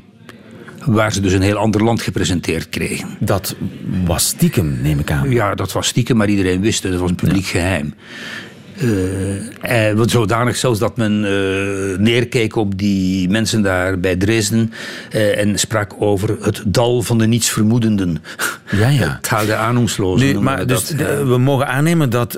Waar 0.86 1.14
ze 1.14 1.22
dus 1.22 1.34
een 1.34 1.42
heel 1.42 1.58
ander 1.58 1.84
land 1.84 2.02
gepresenteerd 2.02 2.70
kregen. 2.70 3.08
Dat 3.20 3.56
was 4.06 4.28
stiekem, 4.28 4.80
neem 4.82 5.00
ik 5.00 5.12
aan. 5.12 5.30
Ja, 5.30 5.56
dat 5.56 5.72
was 5.72 5.88
stiekem, 5.88 6.18
maar 6.18 6.30
iedereen 6.30 6.62
wist 6.62 6.84
het. 6.84 6.92
Dat 6.92 7.02
was 7.02 7.10
een 7.10 7.16
publiek 7.16 7.46
geheim. 7.46 7.94
Eh, 8.78 9.90
eh, 9.90 9.98
wat 9.98 10.10
zodanig 10.10 10.56
zelfs 10.56 10.80
dat 10.80 10.98
men 10.98 11.22
neerkeek 12.04 12.56
op 12.56 12.78
die 12.78 13.30
mensen 13.30 13.62
daar 13.62 14.00
bij 14.00 14.16
Dresden 14.16 14.72
en 15.12 15.60
sprak 15.60 15.94
over 16.00 16.38
het 16.42 16.64
dal 16.66 17.02
van 17.02 17.18
de 17.18 17.28
nietsvermoedenden. 17.28 18.18
Ja, 18.78 18.90
ja. 18.90 19.16
Het 19.18 19.30
haalde 19.30 19.56
aannoemslozen. 19.56 20.28
Nu, 20.34 20.40
maar 20.40 20.58
we 20.58 20.66
dus 20.66 20.88
dat, 20.88 20.98
de- 20.98 21.04
ja. 21.04 21.26
we 21.26 21.38
mogen 21.38 21.68
aannemen 21.68 22.10
dat 22.10 22.38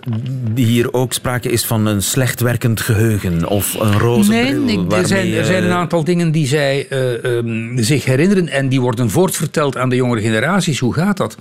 hier 0.56 0.94
ook 0.94 1.14
sprake 1.14 1.50
is 1.50 1.66
van 1.66 1.86
een 1.86 2.02
slecht 2.02 2.40
werkend 2.42 2.82
geheugen 2.82 3.48
of 3.48 3.74
een 3.80 4.00
roze 4.00 4.32
Nee, 4.32 4.54
bril. 4.86 5.00
er, 5.00 5.08
zijn, 5.08 5.34
er 5.34 5.46
zijn 5.46 5.64
een 5.64 5.70
eh, 5.70 5.76
aantal 5.76 6.04
dingen 6.04 6.32
die 6.32 6.48
zij 6.48 6.88
eh, 6.90 7.38
ehm, 7.38 7.78
zich 7.78 8.06
herinneren 8.06 8.48
en 8.48 8.70
die 8.70 8.82
worden 8.82 9.10
voortverteld 9.10 9.78
aan 9.78 9.90
de 9.90 9.96
jongere 9.96 10.22
generaties. 10.22 10.80
Hoe 10.80 10.94
gaat 10.94 11.18
dat? 11.18 11.38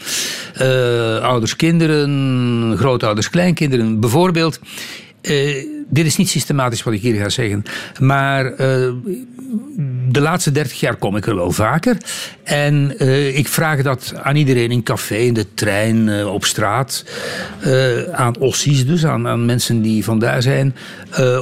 Eh, 0.54 1.18
ouders, 1.18 1.56
kinderen, 1.56 2.74
grootouders, 2.78 3.30
kleinkinderen. 3.30 4.00
Bijvoorbeeld, 4.00 4.60
eh, 5.24 5.66
dit 5.88 6.06
is 6.06 6.16
niet 6.16 6.28
systematisch 6.28 6.82
wat 6.82 6.94
ik 6.94 7.00
hier 7.00 7.14
ga 7.14 7.28
zeggen, 7.28 7.62
maar 8.00 8.52
eh, 8.52 8.56
de 10.08 10.20
laatste 10.20 10.52
30 10.52 10.80
jaar 10.80 10.96
kom 10.96 11.16
ik 11.16 11.26
er 11.26 11.34
wel 11.34 11.50
vaker. 11.50 11.96
En 12.42 12.98
eh, 12.98 13.36
ik 13.36 13.48
vraag 13.48 13.82
dat 13.82 14.14
aan 14.22 14.36
iedereen 14.36 14.70
in 14.70 14.82
café, 14.82 15.16
in 15.16 15.34
de 15.34 15.46
trein, 15.54 16.26
op 16.26 16.44
straat. 16.44 17.04
aan 18.12 18.38
ossies 18.38 18.86
dus, 18.86 19.06
aan, 19.06 19.28
aan 19.28 19.44
mensen 19.44 19.82
die 19.82 20.04
vandaar 20.04 20.42
zijn. 20.42 20.74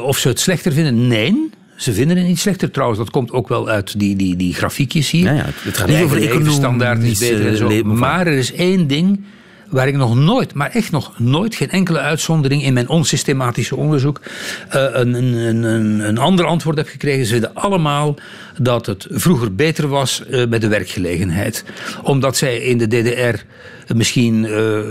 of 0.03 0.19
ze 0.19 0.29
het 0.29 0.41
slechter 0.41 0.73
vinden. 0.73 1.07
Nee. 1.07 1.51
Ze 1.77 1.93
vinden 1.93 2.17
het 2.17 2.27
niet 2.27 2.39
slechter 2.39 2.71
trouwens. 2.71 2.99
Dat 3.01 3.11
komt 3.11 3.33
ook 3.33 3.49
wel 3.49 3.69
uit 3.69 3.99
die, 3.99 4.17
die, 4.17 4.37
die 4.37 4.55
grafiekjes 4.55 5.11
hier. 5.11 5.25
Ja, 5.25 5.33
ja, 5.33 5.47
het 5.63 5.79
gaat 5.79 5.89
niet 5.89 6.03
over 6.03 6.19
levensstandaard 6.21 7.03
is 7.03 7.19
beter 7.19 7.47
en 7.47 7.57
zo. 7.57 7.69
economische. 7.69 8.01
Maar 8.01 8.27
er 8.27 8.39
is 8.39 8.53
één 8.53 8.87
ding 8.87 9.25
waar 9.73 9.89
ik 9.89 9.97
nog 9.97 10.15
nooit, 10.15 10.55
maar 10.55 10.71
echt 10.71 10.91
nog 10.91 11.19
nooit, 11.19 11.55
geen 11.55 11.71
enkele 11.71 11.99
uitzondering 11.99 12.63
in 12.63 12.73
mijn 12.73 12.89
onsystematische 12.89 13.77
onderzoek 13.77 14.21
eh, 14.69 14.87
een, 14.93 15.15
een, 15.15 15.63
een, 15.63 16.01
een, 16.09 16.19
ander 16.19 16.45
antwoord 16.45 16.77
heb 16.77 16.89
gekregen. 16.89 17.27
Ze 17.27 17.33
vinden 17.33 17.55
allemaal 17.55 18.17
dat 18.59 18.87
het 18.87 19.07
vroeger 19.11 19.55
beter 19.55 19.89
was 19.89 20.27
eh, 20.27 20.47
met 20.47 20.61
de 20.61 20.69
werkgelegenheid. 20.69 21.65
Omdat 22.03 22.37
zij 22.37 22.57
in 22.57 22.79
de 22.79 22.87
DDR 22.87 23.45
misschien 23.95 24.45
eh, 24.45 24.79
eh, 24.79 24.85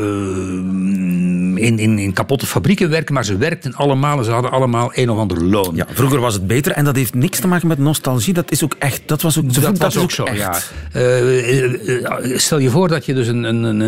in, 1.62 1.80
in, 1.80 2.00
in 2.00 2.14
kapotte 2.14 2.46
fabrieken 2.46 2.90
werken, 2.90 3.14
maar 3.14 3.26
ze 3.26 3.38
werkten 3.38 3.74
allemaal 3.74 4.18
en 4.18 4.26
ze 4.26 4.32
hadden 4.32 4.52
allemaal 4.52 4.92
een 4.94 5.10
of 5.10 5.18
ander 5.18 5.44
loon. 5.44 5.76
Ja, 5.76 5.86
vroeger 5.90 6.20
was 6.20 6.34
het 6.34 6.48
beter 6.48 6.72
en 6.72 6.86
dat 6.86 6.96
heeft 6.96 7.14
niks 7.14 7.40
te 7.40 7.48
maken 7.48 7.68
met 7.68 7.78
nostalgie. 7.78 8.34
Dat 8.34 8.52
is 8.52 8.64
ook 8.64 8.76
echt. 8.80 9.02
Dat 9.06 9.22
was 9.22 9.38
ook, 9.38 9.54
Dat, 9.54 9.78
was 9.78 9.96
is 9.96 10.02
ook 10.02 10.12
zo, 10.12 10.24
echt. 10.24 10.38
ja. 10.38 10.60
Eh, 10.92 11.64
eh, 11.64 12.38
stel 12.38 12.58
je 12.60 12.70
voor 12.70 12.88
dat 12.88 13.06
je 13.06 13.14
dus 13.14 13.28
een, 13.28 13.44
een, 13.44 13.64
een, 13.64 13.80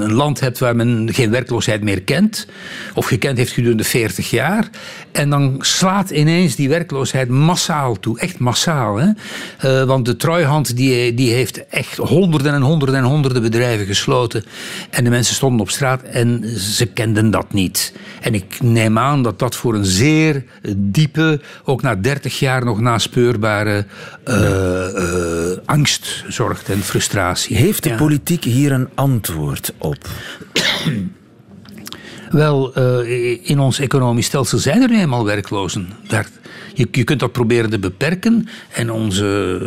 een 0.00 0.12
land 0.12 0.40
hebt 0.40 0.58
waar 0.58 0.76
men 0.76 1.08
geen 1.12 1.30
werkloosheid 1.30 1.82
meer 1.82 2.02
kent. 2.02 2.46
Of 2.94 3.06
gekend 3.06 3.38
heeft 3.38 3.52
gedurende 3.52 3.84
40 3.84 4.30
jaar. 4.30 4.68
En 5.12 5.30
dan 5.30 5.56
slaat 5.58 6.10
ineens 6.10 6.54
die 6.54 6.68
werkloosheid 6.68 7.28
massaal 7.28 7.98
toe. 8.00 8.18
Echt 8.18 8.38
massaal. 8.38 8.96
Hè? 8.96 9.08
Eh, 9.58 9.84
want 9.84 10.06
de 10.06 10.16
Trooihand 10.16 10.76
die, 10.76 11.14
die 11.14 11.32
heeft 11.32 11.66
echt 11.66 11.96
honderden 11.96 12.54
en 12.54 12.62
honderden 12.62 12.96
en 12.96 13.04
honderden 13.04 13.42
bedrijven 13.42 13.86
gesloten. 13.86 14.44
En 14.90 15.04
de 15.04 15.10
mensen 15.10 15.34
stonden 15.34 15.60
op 15.60 15.70
straat 15.70 16.02
en 16.02 16.44
ze 16.58 16.86
kenden 16.86 17.17
dat 17.24 17.52
niet. 17.52 17.92
En 18.20 18.34
ik 18.34 18.60
neem 18.62 18.98
aan 18.98 19.22
dat 19.22 19.38
dat 19.38 19.56
voor 19.56 19.74
een 19.74 19.84
zeer 19.84 20.44
diepe, 20.76 21.40
ook 21.64 21.82
na 21.82 21.94
30 21.94 22.38
jaar 22.38 22.64
nog 22.64 22.80
naspeurbare 22.80 23.86
eh, 24.24 25.52
eh, 25.52 25.58
angst 25.64 26.24
zorgt 26.28 26.68
en 26.68 26.82
frustratie. 26.82 27.56
Heeft 27.56 27.82
de 27.82 27.88
Ja. 27.88 27.96
politiek 27.96 28.44
hier 28.44 28.72
een 28.72 28.88
antwoord 28.94 29.72
op? 29.78 30.08
Wel, 32.30 32.74
eh, 32.74 33.48
in 33.48 33.58
ons 33.60 33.78
economisch 33.78 34.26
stelsel 34.26 34.58
zijn 34.58 34.82
er 34.82 34.88
nu 34.88 35.00
eenmaal 35.00 35.24
werklozen. 35.24 35.88
Daar, 36.08 36.26
je, 36.78 36.88
je 36.90 37.04
kunt 37.04 37.20
dat 37.20 37.32
proberen 37.32 37.70
te 37.70 37.78
beperken 37.78 38.48
en 38.72 38.90
onze 38.92 39.58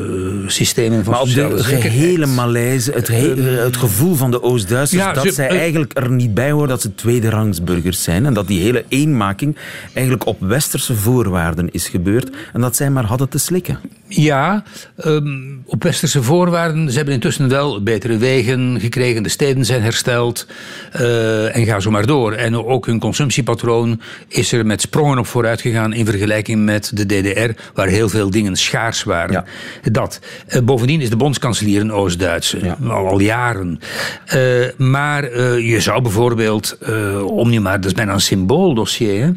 eh, 0.43 0.49
systemen 0.49 1.03
van 1.03 1.13
Maar 1.13 1.21
op 1.21 1.27
sociale 1.27 1.55
de 1.55 1.63
gehele 1.63 2.25
malaise, 2.25 2.91
het, 2.91 3.07
he- 3.07 3.35
het 3.41 3.77
gevoel 3.77 4.15
van 4.15 4.31
de 4.31 4.43
Oost-Duitsers, 4.43 5.01
Ja, 5.01 5.13
dat 5.13 5.23
ze- 5.23 5.31
zij 5.31 5.49
eh, 5.49 5.57
eigenlijk 5.59 5.91
er 5.97 6.11
niet 6.11 6.33
bij 6.33 6.51
horen 6.51 6.67
dat 6.69 6.81
ze 6.81 6.95
tweederangsburgers 6.95 8.03
zijn. 8.03 8.25
En 8.25 8.33
dat 8.33 8.47
die 8.47 8.61
hele 8.61 8.85
eenmaking 8.87 9.55
eigenlijk 9.93 10.25
op 10.25 10.37
westerse 10.39 10.95
voorwaarden 10.95 11.71
is 11.71 11.87
gebeurd. 11.87 12.29
En 12.53 12.61
dat 12.61 12.75
zij 12.75 12.89
maar 12.89 13.05
hadden 13.05 13.29
te 13.29 13.37
slikken. 13.37 13.79
Ja, 14.07 14.63
ehm, 14.97 15.27
op 15.65 15.83
westerse 15.83 16.23
voorwaarden. 16.23 16.89
Ze 16.89 16.95
hebben 16.95 17.13
intussen 17.13 17.49
wel 17.49 17.83
betere 17.83 18.17
wegen 18.17 18.79
gekregen. 18.79 19.23
De 19.23 19.29
steden 19.29 19.65
zijn 19.65 19.81
hersteld. 19.81 20.47
eh, 20.91 21.55
en 21.55 21.65
ga 21.65 21.79
zo 21.79 21.91
maar 21.91 22.05
door. 22.05 22.33
En 22.33 22.55
ook 22.65 22.85
hun 22.85 22.99
consumptiepatroon 22.99 24.01
is 24.27 24.51
er 24.51 24.65
met 24.65 24.81
sprongen 24.81 25.17
op 25.17 25.27
vooruit 25.27 25.61
gegaan 25.61 25.93
in 25.93 26.05
vergelijking 26.05 26.65
met 26.65 26.91
de 26.93 27.00
DDR, 27.05 27.61
waar 27.73 27.87
heel 27.87 28.09
veel 28.09 28.29
dingen 28.29 28.55
schaars 28.55 29.03
waren. 29.03 29.45
Dat. 29.91 30.19
Eh, 30.47 30.61
bovendien 30.61 31.01
is 31.01 31.09
de 31.09 31.15
bondskanselier 31.15 31.81
een 31.81 31.91
Oost-Duitse. 31.91 32.75
Al, 32.87 33.07
al 33.07 33.19
jaren. 33.19 33.79
Eh, 34.25 34.39
maar 34.77 35.23
eh, 35.23 35.69
je 35.69 35.79
zou 35.79 36.01
bijvoorbeeld, 36.01 36.77
om 37.25 37.49
nu 37.49 37.59
maar, 37.59 37.75
dat 37.81 37.85
is 37.85 37.93
bijna 37.93 38.13
een 38.13 38.21
symbooldossier, 38.21 39.35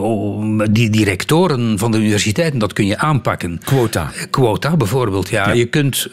om- 0.00 0.72
die, 0.72 0.90
die 0.90 1.04
rectoren 1.04 1.78
van 1.78 1.90
de 1.92 1.98
universiteiten, 1.98 2.58
dat 2.58 2.72
kun 2.72 2.86
je 2.86 2.98
aanpakken. 2.98 3.60
Quota. 3.64 4.10
Quota 4.30 4.76
bijvoorbeeld, 4.76 5.28
ja. 5.28 5.52
Je 5.52 5.64
kunt 5.66 6.08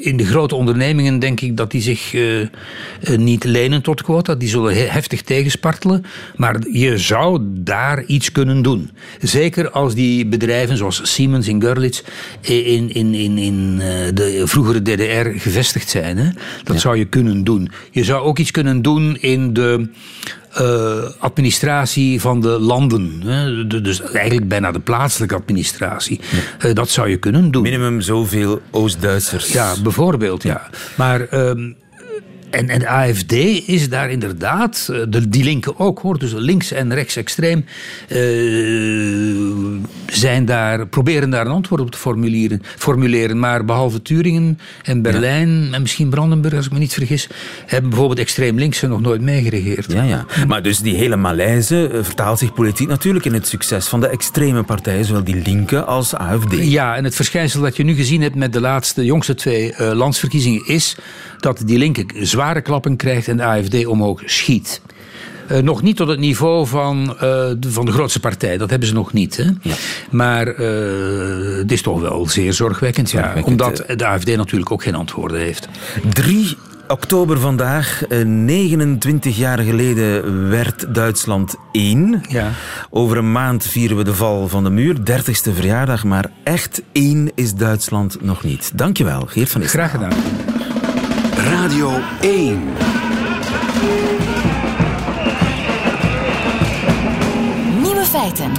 in 0.00 0.16
de 0.16 0.24
grote 0.26 0.54
ondernemingen, 0.54 1.18
denk 1.18 1.40
ik, 1.40 1.56
dat 1.56 1.70
die 1.70 1.80
zich 1.82 2.14
niet 3.16 3.44
lenen 3.44 3.82
tot 3.82 4.02
quota. 4.02 4.34
Die 4.34 4.48
zullen 4.48 4.74
he- 4.74 4.86
heftig 4.88 5.22
tegenspartelen. 5.22 6.04
Maar 6.36 6.56
je 6.72 6.98
zou 6.98 7.40
daar 7.44 8.04
iets 8.04 8.32
kunnen 8.32 8.62
doen. 8.62 8.90
Zeker 9.20 9.70
als 9.76 9.94
die 9.94 10.26
bedrijven 10.26 10.76
zoals 10.76 11.00
Siemens 11.02 11.48
in 11.48 11.60
Görlitz 11.62 12.02
in, 12.40 12.94
in, 12.94 13.14
in, 13.14 13.38
in 13.38 13.78
eh, 13.80 13.86
de 14.14 14.42
vroegere 14.44 14.82
DDR 14.82 15.38
gevestigd 15.40 15.88
zijn. 15.88 16.16
Hè? 16.18 16.28
Dat 16.64 16.80
zou 16.80 16.96
je 16.96 17.04
kunnen 17.04 17.44
doen. 17.44 17.70
Je 17.90 18.04
zou 18.04 18.24
ook 18.24 18.38
iets 18.38 18.50
kunnen 18.50 18.82
doen 18.82 19.16
in 19.20 19.52
de 19.52 19.88
eh, 20.52 21.02
administratie 21.18 22.20
van 22.20 22.40
de 22.40 22.48
landen. 22.48 23.22
Hè? 23.26 23.66
De- 23.66 23.80
dus 23.80 24.00
eigenlijk 24.02 24.48
bijna 24.48 24.72
de 24.72 24.80
plaatselijke 24.80 25.34
administratie. 25.34 26.20
Eh, 26.58 26.74
dat 26.74 26.88
zou 26.88 27.08
je 27.08 27.16
kunnen 27.16 27.50
doen. 27.50 27.62
Minimum 27.62 28.00
zoveel 28.00 28.60
Oost-Duitsers. 28.70 29.52
Ja, 29.52 29.74
bijvoorbeeld, 29.82 30.42
ja. 30.42 30.68
Maar. 30.94 31.20
ehm, 31.20 31.70
en, 32.50 32.68
en 32.68 32.78
de 32.78 32.88
AFD 32.88 33.32
is 33.66 33.88
daar 33.88 34.10
inderdaad, 34.10 34.88
eh, 34.92 35.00
de, 35.08 35.28
die 35.28 35.44
linken 35.44 35.78
ook 35.78 35.98
hoor, 35.98 36.18
dus 36.18 36.32
links 36.32 36.72
en 36.72 36.94
rechtsextreem, 36.94 37.64
eh, 38.08 38.18
zijn 40.06 40.44
daar, 40.44 40.86
proberen 40.86 41.30
daar 41.30 41.46
een 41.46 41.52
antwoord 41.52 41.80
op 41.80 41.90
te 41.90 41.98
formuleren. 41.98 42.62
formuleren. 42.76 43.38
Maar 43.38 43.64
behalve 43.64 44.02
Turingen 44.02 44.58
en 44.82 45.02
Berlijn 45.02 45.68
en 45.72 45.82
misschien 45.82 46.08
Brandenburg, 46.08 46.54
als 46.54 46.66
ik 46.66 46.72
me 46.72 46.78
niet 46.78 46.92
vergis, 46.92 47.28
hebben 47.66 47.90
bijvoorbeeld 47.90 48.20
extreem 48.20 48.58
linkse 48.58 48.86
nog 48.86 49.00
nooit 49.00 49.20
meegeregeerd. 49.20 49.92
Ja, 49.92 50.02
ja. 50.02 50.24
Maar 50.46 50.62
dus 50.62 50.78
die 50.78 50.94
hele 50.94 51.16
malaise 51.16 51.88
eh, 51.88 52.02
vertaalt 52.02 52.38
zich 52.38 52.54
politiek 52.54 52.88
natuurlijk 52.88 53.24
in 53.24 53.34
het 53.34 53.46
succes 53.46 53.86
van 53.86 54.00
de 54.00 54.08
extreme 54.08 54.62
partijen, 54.62 55.04
zowel 55.04 55.24
die 55.24 55.42
linken 55.44 55.86
als 55.86 56.14
AFD. 56.14 56.56
Ja, 56.58 56.96
en 56.96 57.04
het 57.04 57.14
verschijnsel 57.14 57.60
dat 57.60 57.76
je 57.76 57.82
nu 57.82 57.94
gezien 57.94 58.22
hebt 58.22 58.34
met 58.34 58.52
de 58.52 58.60
laatste, 58.60 59.04
jongste 59.04 59.34
twee 59.34 59.74
uh, 59.80 59.92
landsverkiezingen 59.92 60.66
is 60.66 60.96
dat 61.38 61.62
die 61.64 61.78
linker 61.78 62.04
zware 62.36 62.60
klappen 62.60 62.96
krijgt 62.96 63.28
en 63.28 63.36
de 63.36 63.44
AFD 63.44 63.86
omhoog 63.86 64.22
schiet. 64.24 64.80
Uh, 65.52 65.58
nog 65.58 65.82
niet 65.82 65.96
tot 65.96 66.08
het 66.08 66.18
niveau 66.18 66.66
van, 66.66 67.10
uh, 67.14 67.20
de, 67.20 67.56
van 67.68 67.84
de 67.84 67.92
grootste 67.92 68.20
partij. 68.20 68.56
Dat 68.56 68.70
hebben 68.70 68.88
ze 68.88 68.94
nog 68.94 69.12
niet. 69.12 69.36
Hè? 69.36 69.44
Ja. 69.60 69.74
Maar 70.10 70.60
uh, 70.60 71.56
het 71.58 71.72
is 71.72 71.82
toch 71.82 72.00
wel 72.00 72.28
zeer 72.28 72.52
zorgwekkend. 72.52 73.08
zorgwekkend 73.08 73.46
ja, 73.46 73.52
omdat 73.52 73.84
de 73.96 74.06
AFD 74.06 74.36
natuurlijk 74.36 74.70
ook 74.70 74.82
geen 74.82 74.94
antwoorden 74.94 75.40
heeft. 75.40 75.68
3 76.12 76.56
oktober 76.88 77.40
vandaag, 77.40 78.02
29 78.24 79.36
jaar 79.36 79.58
geleden, 79.58 80.48
werd 80.48 80.94
Duitsland 80.94 81.56
één. 81.72 82.22
Ja. 82.28 82.50
Over 82.90 83.16
een 83.16 83.32
maand 83.32 83.64
vieren 83.64 83.96
we 83.96 84.04
de 84.04 84.14
val 84.14 84.48
van 84.48 84.64
de 84.64 84.70
muur. 84.70 84.96
30ste 84.96 85.52
verjaardag, 85.54 86.04
maar 86.04 86.30
echt 86.44 86.82
één 86.92 87.30
is 87.34 87.54
Duitsland 87.54 88.22
nog 88.22 88.42
niet. 88.42 88.70
Dankjewel, 88.74 89.26
Geert 89.26 89.50
van 89.50 89.62
Is. 89.62 89.70
Graag 89.70 89.90
gedaan. 89.90 90.12
Radio 91.56 91.90
1. 92.20 92.62
Feiten. 98.04 98.52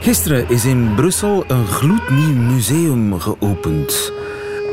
Gisteren 0.00 0.48
is 0.48 0.64
in 0.64 0.94
Brussel 0.94 1.44
een 1.48 1.66
gloednieuw 1.66 2.34
museum 2.34 3.20
geopend. 3.20 4.12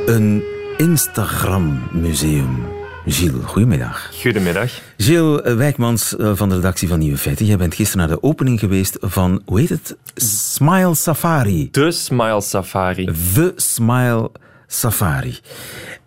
Een 0.05 0.43
Instagram-museum. 0.77 2.67
Gilles, 3.05 3.45
goedemiddag. 3.45 4.11
Goedemiddag. 4.21 4.71
Gilles 4.97 5.53
Wijkmans 5.53 6.15
eh, 6.15 6.31
van 6.35 6.49
de 6.49 6.55
redactie 6.55 6.87
van 6.87 6.99
Nieuwe 6.99 7.17
Feiten. 7.17 7.45
Jij 7.45 7.57
bent 7.57 7.75
gisteren 7.75 8.07
naar 8.07 8.15
de 8.17 8.23
opening 8.23 8.59
geweest 8.59 8.97
van, 9.01 9.41
hoe 9.45 9.59
heet 9.59 9.69
het? 9.69 9.97
Smile 10.15 10.95
Safari. 10.95 11.67
De 11.71 11.91
Smile 11.91 12.41
Safari. 12.41 13.05
The 13.33 13.53
Smile 13.55 14.31
Safari. 14.67 15.39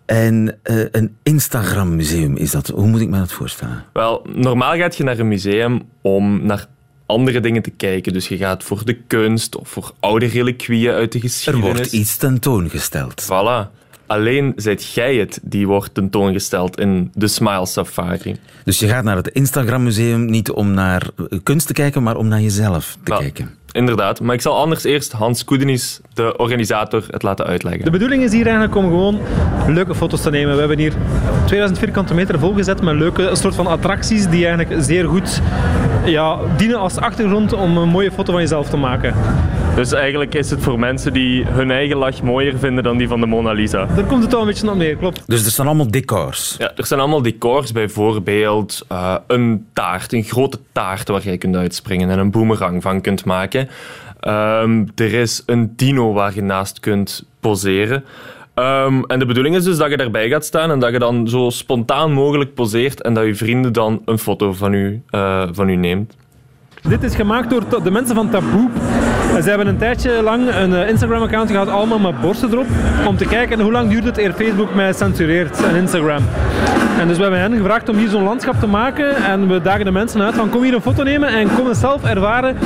En 0.05 0.57
uh, 0.63 0.85
een 0.91 1.15
Instagram-museum 1.23 2.35
is 2.35 2.51
dat. 2.51 2.67
Hoe 2.67 2.87
moet 2.87 3.01
ik 3.01 3.09
me 3.09 3.17
dat 3.17 3.31
voorstellen? 3.31 3.85
Wel, 3.93 4.25
normaal 4.33 4.75
gaat 4.75 4.97
je 4.97 5.03
naar 5.03 5.19
een 5.19 5.27
museum 5.27 5.81
om 6.01 6.45
naar 6.45 6.65
andere 7.05 7.39
dingen 7.39 7.61
te 7.61 7.69
kijken. 7.69 8.13
Dus 8.13 8.27
je 8.27 8.37
gaat 8.37 8.63
voor 8.63 8.85
de 8.85 8.97
kunst 9.07 9.55
of 9.55 9.69
voor 9.69 9.93
oude 9.99 10.25
reliquieën 10.25 10.93
uit 10.93 11.11
de 11.11 11.19
geschiedenis. 11.19 11.67
Er 11.67 11.75
wordt 11.75 11.91
iets 11.91 12.17
tentoongesteld. 12.17 13.23
Voilà. 13.23 13.83
Alleen 14.07 14.53
zijt 14.55 14.93
jij 14.93 15.15
het 15.15 15.39
die 15.43 15.67
wordt 15.67 15.93
tentoongesteld 15.93 16.79
in 16.79 17.11
de 17.13 17.27
Smile 17.27 17.65
Safari. 17.65 18.35
Dus 18.63 18.79
je 18.79 18.87
gaat 18.87 19.03
naar 19.03 19.15
het 19.15 19.27
Instagram 19.27 19.83
Museum 19.83 20.25
niet 20.25 20.51
om 20.51 20.71
naar 20.71 21.09
kunst 21.43 21.67
te 21.67 21.73
kijken, 21.73 22.03
maar 22.03 22.17
om 22.17 22.27
naar 22.27 22.41
jezelf 22.41 22.97
te 23.03 23.09
Wel, 23.09 23.19
kijken. 23.19 23.49
Inderdaad, 23.75 24.21
maar 24.21 24.35
ik 24.35 24.41
zal 24.41 24.57
anders 24.57 24.83
eerst 24.83 25.11
Hans 25.11 25.43
Koedenis, 25.43 25.99
de 26.13 26.37
organisator, 26.37 27.03
het 27.09 27.23
laten 27.23 27.45
uitleggen. 27.45 27.83
De 27.83 27.89
bedoeling 27.89 28.23
is 28.23 28.31
hier 28.31 28.45
eigenlijk 28.45 28.75
om 28.75 28.83
gewoon 28.83 29.19
leuke 29.67 29.95
foto's 29.95 30.21
te 30.21 30.29
nemen. 30.29 30.53
We 30.53 30.59
hebben 30.59 30.77
hier 30.77 30.93
2000 31.45 31.79
vierkante 31.79 32.13
meter 32.13 32.39
volgezet 32.39 32.81
met 32.81 32.95
leuke 32.95 33.29
soort 33.33 33.55
van 33.55 33.67
attracties 33.67 34.29
die 34.29 34.47
eigenlijk 34.47 34.83
zeer 34.83 35.05
goed 35.05 35.41
ja, 36.05 36.37
dienen 36.57 36.79
als 36.79 36.97
achtergrond 36.97 37.53
om 37.53 37.77
een 37.77 37.89
mooie 37.89 38.11
foto 38.11 38.31
van 38.31 38.41
jezelf 38.41 38.69
te 38.69 38.77
maken. 38.77 39.13
Dus 39.75 39.91
eigenlijk 39.91 40.35
is 40.35 40.49
het 40.49 40.61
voor 40.61 40.79
mensen 40.79 41.13
die 41.13 41.45
hun 41.45 41.71
eigen 41.71 41.97
lach 41.97 42.21
mooier 42.21 42.57
vinden 42.57 42.83
dan 42.83 42.97
die 42.97 43.07
van 43.07 43.19
de 43.19 43.25
Mona 43.25 43.51
Lisa. 43.51 43.85
Daar 43.85 44.03
komt 44.03 44.23
het 44.23 44.33
al 44.33 44.41
een 44.41 44.47
beetje 44.47 44.69
op 44.69 44.75
neer, 44.75 44.95
klopt. 44.95 45.23
Dus 45.27 45.45
er 45.45 45.51
staan 45.51 45.65
allemaal 45.65 45.91
decors? 45.91 46.55
Ja, 46.57 46.71
er 46.75 46.85
zijn 46.85 46.99
allemaal 46.99 47.21
decors, 47.21 47.71
bijvoorbeeld 47.71 48.85
uh, 48.91 49.15
een 49.27 49.65
taart, 49.73 50.13
een 50.13 50.23
grote 50.23 50.59
taart 50.71 51.07
waar 51.07 51.29
je 51.29 51.37
kunt 51.37 51.55
uitspringen 51.55 52.09
en 52.09 52.19
een 52.19 52.31
boemerang 52.31 52.81
van 52.81 53.01
kunt 53.01 53.25
maken. 53.25 53.69
Um, 54.27 54.87
er 54.95 55.13
is 55.13 55.43
een 55.45 55.73
dino 55.75 56.13
waar 56.13 56.35
je 56.35 56.41
naast 56.41 56.79
kunt 56.79 57.25
poseren. 57.39 58.03
Um, 58.55 59.05
en 59.05 59.19
de 59.19 59.25
bedoeling 59.25 59.55
is 59.55 59.63
dus 59.63 59.77
dat 59.77 59.89
je 59.89 59.97
daarbij 59.97 60.29
gaat 60.29 60.45
staan 60.45 60.71
en 60.71 60.79
dat 60.79 60.91
je 60.91 60.99
dan 60.99 61.27
zo 61.27 61.49
spontaan 61.49 62.11
mogelijk 62.11 62.53
poseert 62.53 63.01
en 63.01 63.13
dat 63.13 63.25
je 63.25 63.35
vrienden 63.35 63.73
dan 63.73 64.01
een 64.05 64.19
foto 64.19 64.53
van 64.53 64.73
u, 64.73 65.01
uh, 65.11 65.43
van 65.51 65.69
u 65.69 65.75
neemt. 65.75 66.15
Dit 66.87 67.03
is 67.03 67.15
gemaakt 67.15 67.49
door 67.49 67.83
de 67.83 67.91
mensen 67.91 68.15
van 68.15 68.29
Taboe. 68.29 68.69
Ze 69.43 69.49
hebben 69.49 69.67
een 69.67 69.77
tijdje 69.77 70.21
lang 70.21 70.55
een 70.55 70.87
Instagram-account 70.87 71.51
gehad, 71.51 71.67
allemaal 71.67 71.99
met 71.99 72.21
borsten 72.21 72.51
erop, 72.51 72.67
om 73.07 73.17
te 73.17 73.25
kijken 73.25 73.59
hoe 73.59 73.71
lang 73.71 73.89
duurt 73.89 74.03
het 74.03 74.17
eer 74.17 74.33
Facebook 74.33 74.73
mij 74.73 74.93
censureert 74.93 75.63
en 75.63 75.75
Instagram. 75.75 76.23
En 76.99 77.07
dus 77.07 77.17
we 77.17 77.21
hebben 77.21 77.39
hen 77.39 77.57
gevraagd 77.57 77.89
om 77.89 77.97
hier 77.97 78.09
zo'n 78.09 78.23
landschap 78.23 78.59
te 78.59 78.67
maken 78.67 79.15
en 79.15 79.47
we 79.47 79.61
dagen 79.61 79.85
de 79.85 79.91
mensen 79.91 80.21
uit 80.21 80.35
van 80.35 80.49
kom 80.49 80.63
hier 80.63 80.73
een 80.73 80.81
foto 80.81 81.03
nemen 81.03 81.29
en 81.29 81.55
kom 81.55 81.67
eens 81.67 81.79
zelf 81.79 82.03
ervaren 82.03 82.57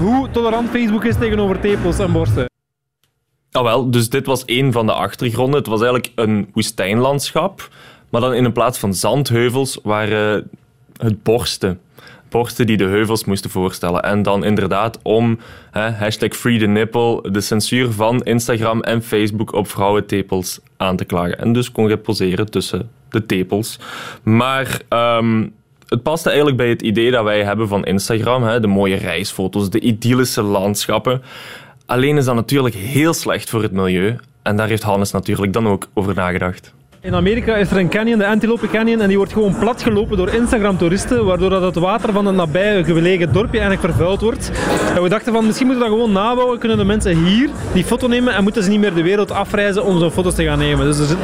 hoe 0.00 0.30
tolerant 0.30 0.70
Facebook 0.70 1.04
is 1.04 1.16
tegenover 1.16 1.60
tepels 1.60 1.98
en 1.98 2.12
borsten. 2.12 2.50
Ah, 3.50 3.62
wel, 3.62 3.90
dus 3.90 4.08
dit 4.08 4.26
was 4.26 4.44
één 4.44 4.72
van 4.72 4.86
de 4.86 4.92
achtergronden. 4.92 5.58
Het 5.58 5.68
was 5.68 5.80
eigenlijk 5.80 6.12
een 6.14 6.50
woestijnlandschap, 6.52 7.68
maar 8.10 8.20
dan 8.20 8.34
in 8.34 8.44
een 8.44 8.52
plaats 8.52 8.78
van 8.78 8.94
zandheuvels 8.94 9.78
waren 9.82 10.50
het 10.96 11.22
borsten. 11.22 11.80
Borsten 12.28 12.66
die 12.66 12.76
de 12.76 12.84
heuvels 12.84 13.24
moesten 13.24 13.50
voorstellen. 13.50 14.02
En 14.02 14.22
dan 14.22 14.44
inderdaad 14.44 14.98
om 15.02 15.38
hè, 15.70 15.90
hashtag 15.90 16.36
free 16.36 16.58
the 16.58 16.66
nipple 16.66 17.30
de 17.30 17.40
censuur 17.40 17.90
van 17.90 18.22
Instagram 18.22 18.80
en 18.80 19.02
Facebook 19.02 19.52
op 19.52 19.68
vrouwentepels 19.68 20.60
aan 20.76 20.96
te 20.96 21.04
klagen. 21.04 21.38
En 21.38 21.52
dus 21.52 21.72
kon 21.72 21.88
je 21.88 21.96
poseren 21.96 22.50
tussen 22.50 22.90
de 23.10 23.26
tepels. 23.26 23.78
Maar 24.22 24.80
um, 24.88 25.52
het 25.88 26.02
paste 26.02 26.28
eigenlijk 26.28 26.58
bij 26.58 26.68
het 26.68 26.82
idee 26.82 27.10
dat 27.10 27.24
wij 27.24 27.44
hebben 27.44 27.68
van 27.68 27.84
Instagram. 27.84 28.42
Hè, 28.42 28.60
de 28.60 28.66
mooie 28.66 28.96
reisfoto's, 28.96 29.70
de 29.70 29.80
idyllische 29.80 30.42
landschappen. 30.42 31.22
Alleen 31.86 32.16
is 32.16 32.24
dat 32.24 32.34
natuurlijk 32.34 32.74
heel 32.74 33.12
slecht 33.12 33.50
voor 33.50 33.62
het 33.62 33.72
milieu. 33.72 34.16
En 34.42 34.56
daar 34.56 34.68
heeft 34.68 34.82
Hannes 34.82 35.10
natuurlijk 35.10 35.52
dan 35.52 35.68
ook 35.68 35.88
over 35.94 36.14
nagedacht. 36.14 36.74
In 37.06 37.14
Amerika 37.14 37.56
is 37.56 37.70
er 37.70 37.76
een 37.76 37.88
canyon, 37.88 38.18
de 38.18 38.26
Antelope 38.26 38.68
Canyon, 38.68 39.00
en 39.00 39.08
die 39.08 39.16
wordt 39.16 39.32
gewoon 39.32 39.58
platgelopen 39.58 40.16
door 40.16 40.28
Instagram-toeristen, 40.28 41.24
waardoor 41.24 41.50
dat 41.50 41.62
het 41.62 41.74
water 41.74 42.12
van 42.12 42.26
het 42.26 42.34
nabije 42.34 42.84
gelegen 42.84 43.32
dorpje 43.32 43.58
eigenlijk 43.60 43.88
vervuild 43.88 44.20
wordt. 44.20 44.50
En 44.94 45.02
we 45.02 45.08
dachten 45.08 45.32
van, 45.32 45.46
misschien 45.46 45.66
moeten 45.66 45.84
we 45.84 45.90
dat 45.90 45.98
gewoon 45.98 46.14
nabouwen, 46.14 46.58
kunnen 46.58 46.78
de 46.78 46.84
mensen 46.84 47.24
hier 47.24 47.50
die 47.72 47.84
foto 47.84 48.06
nemen 48.06 48.34
en 48.34 48.42
moeten 48.42 48.62
ze 48.62 48.70
niet 48.70 48.80
meer 48.80 48.94
de 48.94 49.02
wereld 49.02 49.30
afreizen 49.30 49.84
om 49.84 49.98
zo'n 49.98 50.10
foto's 50.10 50.34
te 50.34 50.44
gaan 50.44 50.58
nemen. 50.58 50.86
Dus 50.86 50.98
er 50.98 51.06
zit, 51.06 51.18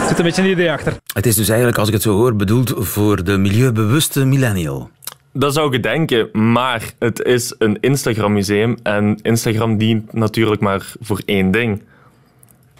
er 0.00 0.08
zit 0.08 0.18
een 0.18 0.24
beetje 0.24 0.42
een 0.42 0.50
idee 0.50 0.70
achter. 0.70 0.92
Het 1.12 1.26
is 1.26 1.34
dus 1.34 1.48
eigenlijk, 1.48 1.78
als 1.78 1.88
ik 1.88 1.94
het 1.94 2.02
zo 2.02 2.12
hoor, 2.12 2.36
bedoeld 2.36 2.74
voor 2.76 3.24
de 3.24 3.36
milieubewuste 3.36 4.24
millennial. 4.24 4.90
Dat 5.32 5.54
zou 5.54 5.74
ik 5.74 5.82
denken, 5.82 6.28
maar 6.52 6.82
het 6.98 7.22
is 7.22 7.54
een 7.58 7.78
Instagram-museum 7.80 8.76
en 8.82 9.18
Instagram 9.22 9.78
dient 9.78 10.12
natuurlijk 10.12 10.60
maar 10.60 10.92
voor 11.00 11.20
één 11.24 11.50
ding. 11.50 11.80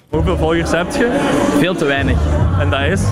Hoeveel 0.08 0.36
volgers 0.36 0.70
heb 0.70 0.86
je? 0.90 1.16
Veel 1.58 1.74
te 1.74 1.84
weinig. 1.84 2.18
En 2.60 2.70
dat 2.70 2.80
is? 2.80 3.02